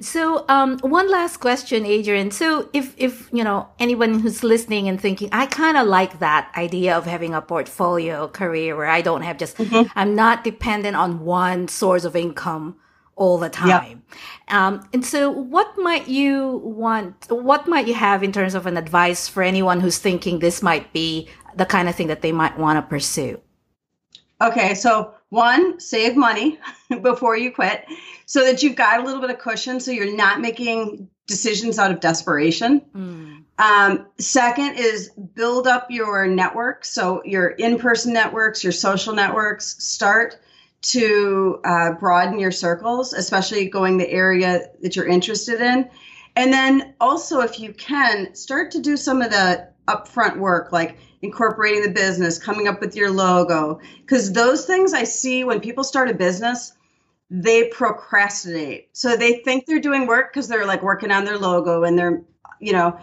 So, 0.00 0.44
um, 0.48 0.78
one 0.78 1.10
last 1.10 1.38
question, 1.38 1.84
Adrian. 1.84 2.30
So, 2.30 2.68
if 2.72 2.94
if 2.96 3.28
you 3.32 3.42
know 3.42 3.68
anyone 3.80 4.20
who's 4.20 4.44
listening 4.44 4.88
and 4.88 5.00
thinking, 5.00 5.28
I 5.32 5.46
kind 5.46 5.76
of 5.76 5.88
like 5.88 6.20
that 6.20 6.52
idea 6.56 6.96
of 6.96 7.04
having 7.04 7.34
a 7.34 7.42
portfolio 7.42 8.28
career 8.28 8.76
where 8.76 8.86
I 8.86 9.00
don't 9.00 9.22
have 9.22 9.38
just, 9.38 9.56
mm-hmm. 9.56 9.90
I'm 9.96 10.14
not 10.14 10.44
dependent 10.44 10.96
on 10.96 11.24
one 11.24 11.66
source 11.68 12.04
of 12.04 12.14
income 12.14 12.76
all 13.16 13.38
the 13.38 13.50
time. 13.50 14.02
Yep. 14.48 14.56
Um, 14.56 14.88
and 14.92 15.04
so, 15.04 15.30
what 15.30 15.76
might 15.78 16.06
you 16.06 16.60
want? 16.64 17.26
What 17.28 17.66
might 17.66 17.88
you 17.88 17.94
have 17.94 18.22
in 18.22 18.30
terms 18.30 18.54
of 18.54 18.66
an 18.66 18.76
advice 18.76 19.26
for 19.28 19.42
anyone 19.42 19.80
who's 19.80 19.98
thinking 19.98 20.38
this 20.38 20.62
might 20.62 20.92
be 20.92 21.28
the 21.56 21.66
kind 21.66 21.88
of 21.88 21.94
thing 21.96 22.06
that 22.06 22.22
they 22.22 22.32
might 22.32 22.56
want 22.56 22.76
to 22.76 22.82
pursue? 22.88 23.40
Okay, 24.40 24.74
so 24.74 25.14
one, 25.30 25.80
save 25.80 26.16
money 26.16 26.58
before 27.02 27.36
you 27.36 27.50
quit 27.50 27.84
so 28.26 28.44
that 28.44 28.62
you've 28.62 28.76
got 28.76 29.00
a 29.00 29.04
little 29.04 29.20
bit 29.20 29.30
of 29.30 29.38
cushion 29.38 29.80
so 29.80 29.90
you're 29.90 30.14
not 30.14 30.40
making 30.40 31.08
decisions 31.26 31.78
out 31.78 31.90
of 31.90 32.00
desperation. 32.00 32.80
Mm. 32.94 33.44
Um, 33.58 34.06
second 34.18 34.76
is 34.76 35.10
build 35.34 35.66
up 35.66 35.90
your 35.90 36.26
network. 36.26 36.84
So 36.84 37.22
your 37.24 37.48
in 37.48 37.78
person 37.78 38.12
networks, 38.12 38.62
your 38.62 38.72
social 38.72 39.12
networks, 39.12 39.82
start 39.82 40.38
to 40.80 41.60
uh, 41.64 41.92
broaden 41.94 42.38
your 42.38 42.52
circles, 42.52 43.12
especially 43.12 43.68
going 43.68 43.98
the 43.98 44.08
area 44.08 44.68
that 44.82 44.94
you're 44.94 45.08
interested 45.08 45.60
in. 45.60 45.90
And 46.36 46.52
then 46.52 46.94
also, 47.00 47.40
if 47.40 47.58
you 47.58 47.72
can, 47.72 48.32
start 48.34 48.70
to 48.70 48.80
do 48.80 48.96
some 48.96 49.20
of 49.20 49.30
the 49.30 49.68
upfront 49.88 50.36
work 50.36 50.70
like 50.70 50.96
incorporating 51.22 51.82
the 51.82 51.90
business, 51.90 52.38
coming 52.38 52.68
up 52.68 52.80
with 52.80 52.96
your 52.96 53.10
logo. 53.10 53.80
Because 54.00 54.32
those 54.32 54.64
things 54.66 54.92
I 54.92 55.04
see 55.04 55.44
when 55.44 55.60
people 55.60 55.84
start 55.84 56.08
a 56.08 56.14
business, 56.14 56.72
they 57.30 57.68
procrastinate. 57.68 58.88
So 58.92 59.16
they 59.16 59.38
think 59.38 59.66
they're 59.66 59.80
doing 59.80 60.06
work 60.06 60.32
because 60.32 60.48
they're 60.48 60.66
like 60.66 60.82
working 60.82 61.10
on 61.10 61.24
their 61.24 61.38
logo 61.38 61.84
and 61.84 61.98
they're, 61.98 62.22
you 62.60 62.72
know, 62.72 62.98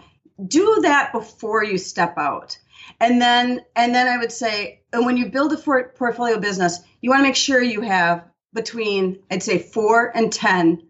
do 0.48 0.80
that 0.82 1.12
before 1.12 1.64
you 1.64 1.78
step 1.78 2.18
out. 2.18 2.58
And 3.00 3.20
then, 3.20 3.64
and 3.74 3.94
then 3.94 4.08
I 4.08 4.18
would 4.18 4.32
say, 4.32 4.82
and 4.92 5.04
when 5.06 5.16
you 5.16 5.30
build 5.30 5.52
a 5.52 5.56
portfolio 5.56 6.38
business, 6.38 6.80
you 7.00 7.10
want 7.10 7.20
to 7.20 7.24
make 7.28 7.36
sure 7.36 7.62
you 7.62 7.80
have 7.82 8.24
between, 8.54 9.18
I'd 9.30 9.42
say, 9.42 9.58
four 9.58 10.16
and 10.16 10.32
10 10.32 10.82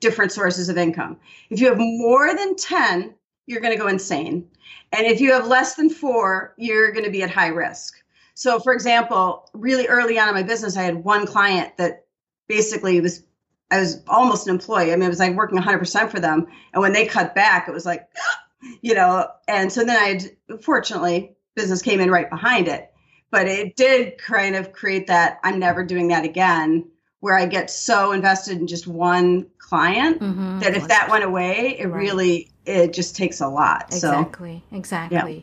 different 0.00 0.32
sources 0.32 0.68
of 0.68 0.78
income. 0.78 1.18
If 1.50 1.60
you 1.60 1.68
have 1.68 1.78
more 1.78 2.34
than 2.34 2.56
10, 2.56 3.14
you're 3.46 3.60
going 3.60 3.72
to 3.72 3.82
go 3.82 3.88
insane. 3.88 4.48
And 4.92 5.06
if 5.06 5.20
you 5.20 5.32
have 5.32 5.46
less 5.46 5.74
than 5.74 5.90
four, 5.90 6.54
you're 6.56 6.92
going 6.92 7.04
to 7.04 7.10
be 7.10 7.22
at 7.22 7.30
high 7.30 7.48
risk. 7.48 7.94
So, 8.34 8.58
for 8.58 8.72
example, 8.72 9.48
really 9.52 9.86
early 9.86 10.18
on 10.18 10.28
in 10.28 10.34
my 10.34 10.42
business, 10.42 10.76
I 10.76 10.82
had 10.82 11.04
one 11.04 11.26
client 11.26 11.76
that 11.76 12.06
basically 12.48 13.00
was, 13.00 13.24
I 13.70 13.80
was 13.80 14.02
almost 14.08 14.46
an 14.46 14.54
employee. 14.54 14.92
I 14.92 14.96
mean, 14.96 15.04
it 15.04 15.08
was 15.08 15.18
like 15.18 15.34
working 15.34 15.58
100% 15.58 16.10
for 16.10 16.20
them. 16.20 16.46
And 16.72 16.80
when 16.80 16.92
they 16.92 17.06
cut 17.06 17.34
back, 17.34 17.68
it 17.68 17.72
was 17.72 17.86
like, 17.86 18.08
you 18.80 18.94
know, 18.94 19.28
and 19.48 19.72
so 19.72 19.84
then 19.84 19.96
I 20.50 20.56
fortunately, 20.60 21.34
business 21.54 21.82
came 21.82 22.00
in 22.00 22.10
right 22.10 22.30
behind 22.30 22.68
it. 22.68 22.90
But 23.30 23.46
it 23.46 23.76
did 23.76 24.18
kind 24.18 24.56
of 24.56 24.72
create 24.72 25.06
that 25.06 25.38
I'm 25.44 25.58
never 25.58 25.84
doing 25.84 26.08
that 26.08 26.24
again, 26.24 26.88
where 27.20 27.36
I 27.36 27.46
get 27.46 27.70
so 27.70 28.12
invested 28.12 28.58
in 28.58 28.66
just 28.66 28.86
one 28.86 29.46
client 29.58 30.20
mm-hmm. 30.20 30.60
that 30.60 30.74
if 30.74 30.88
that 30.88 31.08
went 31.10 31.24
away, 31.24 31.76
it 31.78 31.86
right. 31.86 32.02
really 32.02 32.50
it 32.66 32.92
just 32.92 33.16
takes 33.16 33.40
a 33.40 33.48
lot. 33.48 33.86
Exactly. 33.88 34.62
So, 34.70 34.76
exactly. 34.76 35.36
Yeah. 35.36 35.42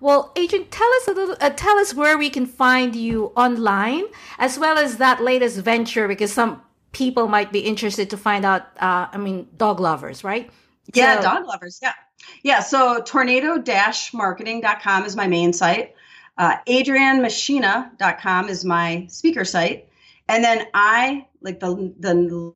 Well, 0.00 0.32
Adrian, 0.36 0.66
tell 0.66 0.92
us 0.94 1.08
a 1.08 1.12
little. 1.12 1.36
Uh, 1.40 1.50
tell 1.50 1.78
us 1.78 1.94
where 1.94 2.18
we 2.18 2.30
can 2.30 2.46
find 2.46 2.94
you 2.94 3.32
online, 3.36 4.04
as 4.38 4.58
well 4.58 4.78
as 4.78 4.98
that 4.98 5.22
latest 5.22 5.58
venture, 5.58 6.06
because 6.06 6.32
some 6.32 6.62
people 6.92 7.28
might 7.28 7.50
be 7.50 7.60
interested 7.60 8.10
to 8.10 8.16
find 8.16 8.44
out. 8.44 8.62
Uh, 8.78 9.08
I 9.10 9.16
mean, 9.16 9.48
dog 9.56 9.80
lovers, 9.80 10.22
right? 10.22 10.50
Yeah, 10.92 11.16
so, 11.16 11.22
dog 11.22 11.46
lovers. 11.46 11.80
Yeah, 11.82 11.94
yeah. 12.42 12.60
So 12.60 13.00
tornado-marketing.com 13.00 15.04
is 15.04 15.16
my 15.16 15.26
main 15.26 15.52
site. 15.52 15.94
Uh, 16.38 16.56
AdrianMachina.com 16.66 18.48
is 18.50 18.64
my 18.64 19.06
speaker 19.08 19.44
site, 19.44 19.88
and 20.28 20.42
then 20.42 20.66
I 20.74 21.26
like 21.40 21.60
the 21.60 21.94
the 21.98 22.54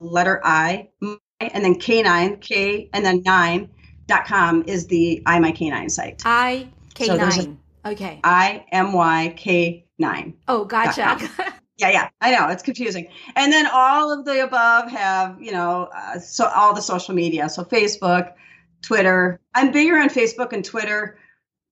letter 0.00 0.40
I 0.44 0.88
and 1.40 1.64
then 1.64 1.74
K9, 1.74 2.40
K, 2.40 2.88
and 2.92 3.04
then 3.04 3.22
9 3.24 3.68
dot 4.06 4.26
com 4.26 4.62
is 4.66 4.86
the 4.86 5.22
I 5.26 5.38
My 5.38 5.52
K9 5.52 5.90
site. 5.90 6.22
I 6.24 6.68
K9. 6.94 7.32
So 7.32 7.56
okay. 7.86 8.20
I 8.24 8.64
M 8.72 8.92
Y 8.92 9.34
K 9.36 9.86
9. 9.98 10.34
Oh, 10.48 10.64
gotcha. 10.64 11.18
yeah, 11.78 11.90
yeah. 11.90 12.08
I 12.20 12.30
know 12.32 12.48
it's 12.48 12.62
confusing. 12.62 13.08
And 13.36 13.52
then 13.52 13.66
all 13.72 14.12
of 14.12 14.24
the 14.24 14.44
above 14.44 14.90
have, 14.90 15.40
you 15.40 15.52
know, 15.52 15.88
uh, 15.94 16.18
so 16.18 16.46
all 16.46 16.74
the 16.74 16.82
social 16.82 17.14
media. 17.14 17.48
So 17.48 17.64
Facebook, 17.64 18.32
Twitter. 18.82 19.40
I'm 19.54 19.72
bigger 19.72 19.96
on 19.96 20.08
Facebook 20.08 20.52
and 20.52 20.64
Twitter, 20.64 21.18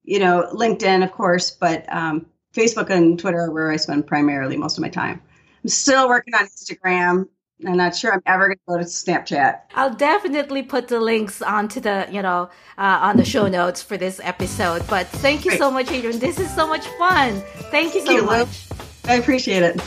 you 0.03 0.19
know, 0.19 0.49
LinkedIn, 0.53 1.05
of 1.05 1.13
course, 1.13 1.51
but 1.51 1.85
um, 1.93 2.27
Facebook 2.55 2.91
and 2.91 3.19
Twitter 3.19 3.41
are 3.41 3.51
where 3.51 3.71
I 3.71 3.77
spend 3.77 4.07
primarily 4.07 4.57
most 4.57 4.79
of 4.79 4.83
my 4.83 4.89
time. 4.89 5.21
I'm 5.63 5.69
still 5.69 6.09
working 6.09 6.35
on 6.35 6.47
Instagram 6.47 7.27
I'm 7.67 7.77
not 7.77 7.95
sure 7.95 8.13
I'm 8.13 8.23
ever 8.27 8.47
going 8.47 8.57
to 8.57 8.63
go 8.67 8.79
to 8.79 8.85
Snapchat. 8.85 9.61
I'll 9.75 9.95
definitely 9.95 10.63
put 10.63 10.89
the 10.89 11.01
links 11.01 11.43
onto 11.43 11.81
the, 11.81 12.09
you 12.11 12.23
know, 12.23 12.51
uh, 12.79 12.99
on 13.03 13.17
the 13.17 13.25
show 13.25 13.49
notes 13.49 13.83
for 13.83 13.97
this 13.97 14.21
episode. 14.23 14.85
But 14.89 15.07
thank 15.07 15.45
you 15.45 15.53
Great. 15.53 15.59
so 15.59 15.71
much, 15.71 15.91
Adrian. 15.91 16.19
This 16.19 16.39
is 16.39 16.53
so 16.55 16.67
much 16.67 16.87
fun. 16.99 17.41
Thank 17.71 17.95
you 17.95 18.01
so 18.01 18.07
thank 18.07 18.21
you, 18.21 18.27
much. 18.27 18.67
I 19.05 19.15
appreciate 19.15 19.63
it. 19.63 19.81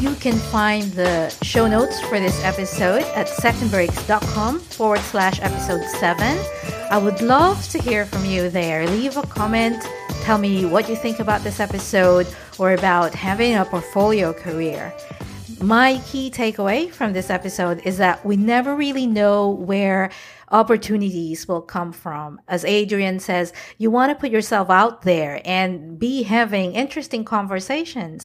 You 0.00 0.14
can 0.16 0.34
find 0.34 0.84
the 0.92 1.30
show 1.42 1.66
notes 1.66 2.00
for 2.02 2.20
this 2.20 2.42
episode 2.44 3.02
at 3.14 3.26
secondbreaks.com 3.26 4.60
forward 4.60 5.00
slash 5.00 5.40
episode 5.40 5.84
7. 5.84 6.77
I 6.90 6.98
would 6.98 7.20
love 7.20 7.68
to 7.68 7.78
hear 7.78 8.06
from 8.06 8.24
you 8.24 8.50
there. 8.50 8.86
Leave 8.86 9.16
a 9.16 9.22
comment 9.22 9.82
Tell 10.28 10.36
me 10.36 10.66
what 10.66 10.90
you 10.90 10.94
think 10.94 11.20
about 11.20 11.40
this 11.40 11.58
episode 11.58 12.26
or 12.58 12.74
about 12.74 13.14
having 13.14 13.54
a 13.54 13.64
portfolio 13.64 14.34
career. 14.34 14.92
My 15.58 16.02
key 16.06 16.30
takeaway 16.30 16.90
from 16.90 17.14
this 17.14 17.30
episode 17.30 17.80
is 17.86 17.96
that 17.96 18.26
we 18.26 18.36
never 18.36 18.76
really 18.76 19.06
know 19.06 19.48
where 19.48 20.10
opportunities 20.50 21.48
will 21.48 21.62
come 21.62 21.92
from. 21.92 22.42
As 22.46 22.62
Adrian 22.66 23.20
says, 23.20 23.54
you 23.78 23.90
want 23.90 24.10
to 24.10 24.20
put 24.20 24.30
yourself 24.30 24.68
out 24.68 25.00
there 25.00 25.40
and 25.46 25.98
be 25.98 26.24
having 26.24 26.74
interesting 26.74 27.24
conversations. 27.24 28.22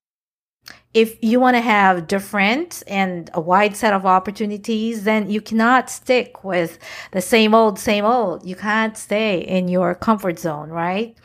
If 0.94 1.18
you 1.22 1.40
want 1.40 1.56
to 1.56 1.62
have 1.62 2.08
different 2.08 2.84
and 2.88 3.30
a 3.34 3.42
wide 3.42 3.76
set 3.76 3.94
of 3.94 4.06
opportunities, 4.06 5.06
then 5.06 5.30
you 5.30 5.42
cannot 5.42 5.90
stick 5.90 6.44
with 6.44 6.78
the 7.12 7.22
same 7.22 7.56
old, 7.56 7.80
same 7.80 8.06
old. 8.06 8.46
You 8.46 8.56
can't 8.56 8.96
stay 8.96 9.40
in 9.40 9.68
your 9.68 9.96
comfort 9.96 10.38
zone, 10.38 10.70
right? 10.70 11.18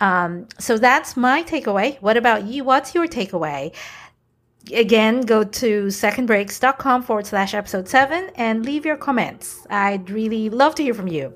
Um, 0.00 0.48
so 0.58 0.78
that's 0.78 1.16
my 1.16 1.44
takeaway. 1.44 2.00
What 2.02 2.16
about 2.16 2.44
you? 2.44 2.64
What's 2.64 2.94
your 2.94 3.06
takeaway? 3.06 3.74
Again, 4.72 5.20
go 5.20 5.44
to 5.44 5.86
secondbreaks.com 5.86 7.02
forward 7.02 7.26
slash 7.26 7.54
episode 7.54 7.88
seven 7.88 8.30
and 8.34 8.64
leave 8.64 8.84
your 8.84 8.96
comments. 8.96 9.66
I'd 9.70 10.10
really 10.10 10.48
love 10.48 10.74
to 10.76 10.82
hear 10.82 10.94
from 10.94 11.08
you. 11.08 11.34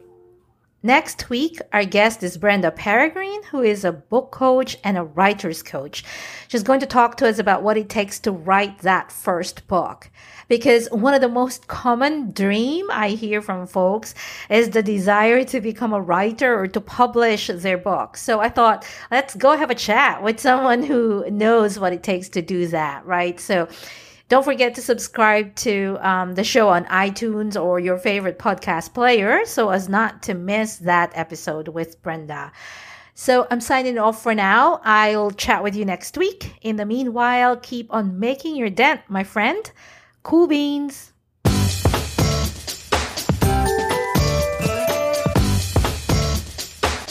Next 0.83 1.29
week, 1.29 1.59
our 1.73 1.85
guest 1.85 2.23
is 2.23 2.39
Brenda 2.39 2.71
Peregrine, 2.71 3.43
who 3.51 3.63
is 3.63 3.85
a 3.85 3.91
book 3.91 4.31
coach 4.31 4.77
and 4.85 4.97
a 4.97 5.03
writer's 5.03 5.61
coach. 5.61 6.05
She's 6.47 6.63
going 6.63 6.79
to 6.79 6.87
talk 6.87 7.17
to 7.17 7.27
us 7.27 7.41
about 7.41 7.65
what 7.65 7.77
it 7.77 7.89
takes 7.89 8.21
to 8.21 8.31
write 8.31 8.79
that 8.79 9.11
first 9.11 9.67
book. 9.67 10.09
Because 10.47 10.87
one 10.93 11.15
of 11.15 11.21
the 11.21 11.29
most 11.29 11.67
common 11.67 12.31
dream 12.31 12.87
I 12.93 13.09
hear 13.09 13.43
from 13.43 13.67
folks 13.67 14.15
is 14.49 14.71
the 14.71 14.83
desire 14.85 15.43
to 15.47 15.61
become 15.61 15.93
a 15.93 16.01
writer 16.01 16.57
or 16.57 16.69
to 16.69 16.81
publish 16.81 17.49
their 17.53 17.77
book. 17.77 18.17
So 18.17 18.39
I 18.39 18.49
thought, 18.49 18.87
let's 19.11 19.35
go 19.35 19.57
have 19.57 19.73
a 19.73 19.75
chat 19.75 20.23
with 20.23 20.39
someone 20.39 20.85
who 20.85 21.29
knows 21.29 21.77
what 21.77 21.93
it 21.93 22.05
takes 22.05 22.29
to 22.31 22.41
do 22.41 22.69
that, 22.69 23.05
right? 23.05 23.41
So 23.41 23.67
don't 24.29 24.45
forget 24.45 24.75
to 24.75 24.83
subscribe 24.83 25.55
to 25.57 25.99
um, 26.01 26.35
the 26.35 26.45
show 26.45 26.69
on 26.69 26.85
iTunes 26.87 27.61
or 27.61 27.81
your 27.81 27.97
favorite 27.97 28.39
podcast 28.39 28.93
player 28.93 29.45
so 29.47 29.71
as 29.71 29.89
not 29.89 30.23
to 30.25 30.35
miss 30.35 30.77
that 30.77 31.11
episode 31.15 31.69
with 31.69 32.03
Brenda. 32.03 32.53
So 33.15 33.47
I'm 33.51 33.61
signing 33.61 33.99
off 33.99 34.23
for 34.23 34.35
now. 34.35 34.81
I'll 34.85 35.31
chat 35.31 35.65
with 35.65 35.75
you 35.75 35.85
next 35.85 36.17
week. 36.19 36.55
In 36.61 36.77
the 36.77 36.85
meanwhile, 36.85 37.57
keep 37.57 37.93
on 37.93 38.21
making 38.21 38.55
your 38.55 38.71
dent, 38.71 39.01
my 39.09 39.25
friend. 39.25 39.71
Cool 40.23 40.47
beans. 40.47 41.13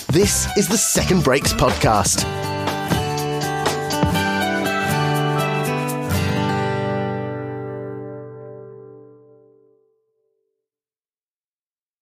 This 0.10 0.48
is 0.56 0.68
the 0.68 0.78
Second 0.78 1.24
Breaks 1.24 1.54
podcast 1.54 2.47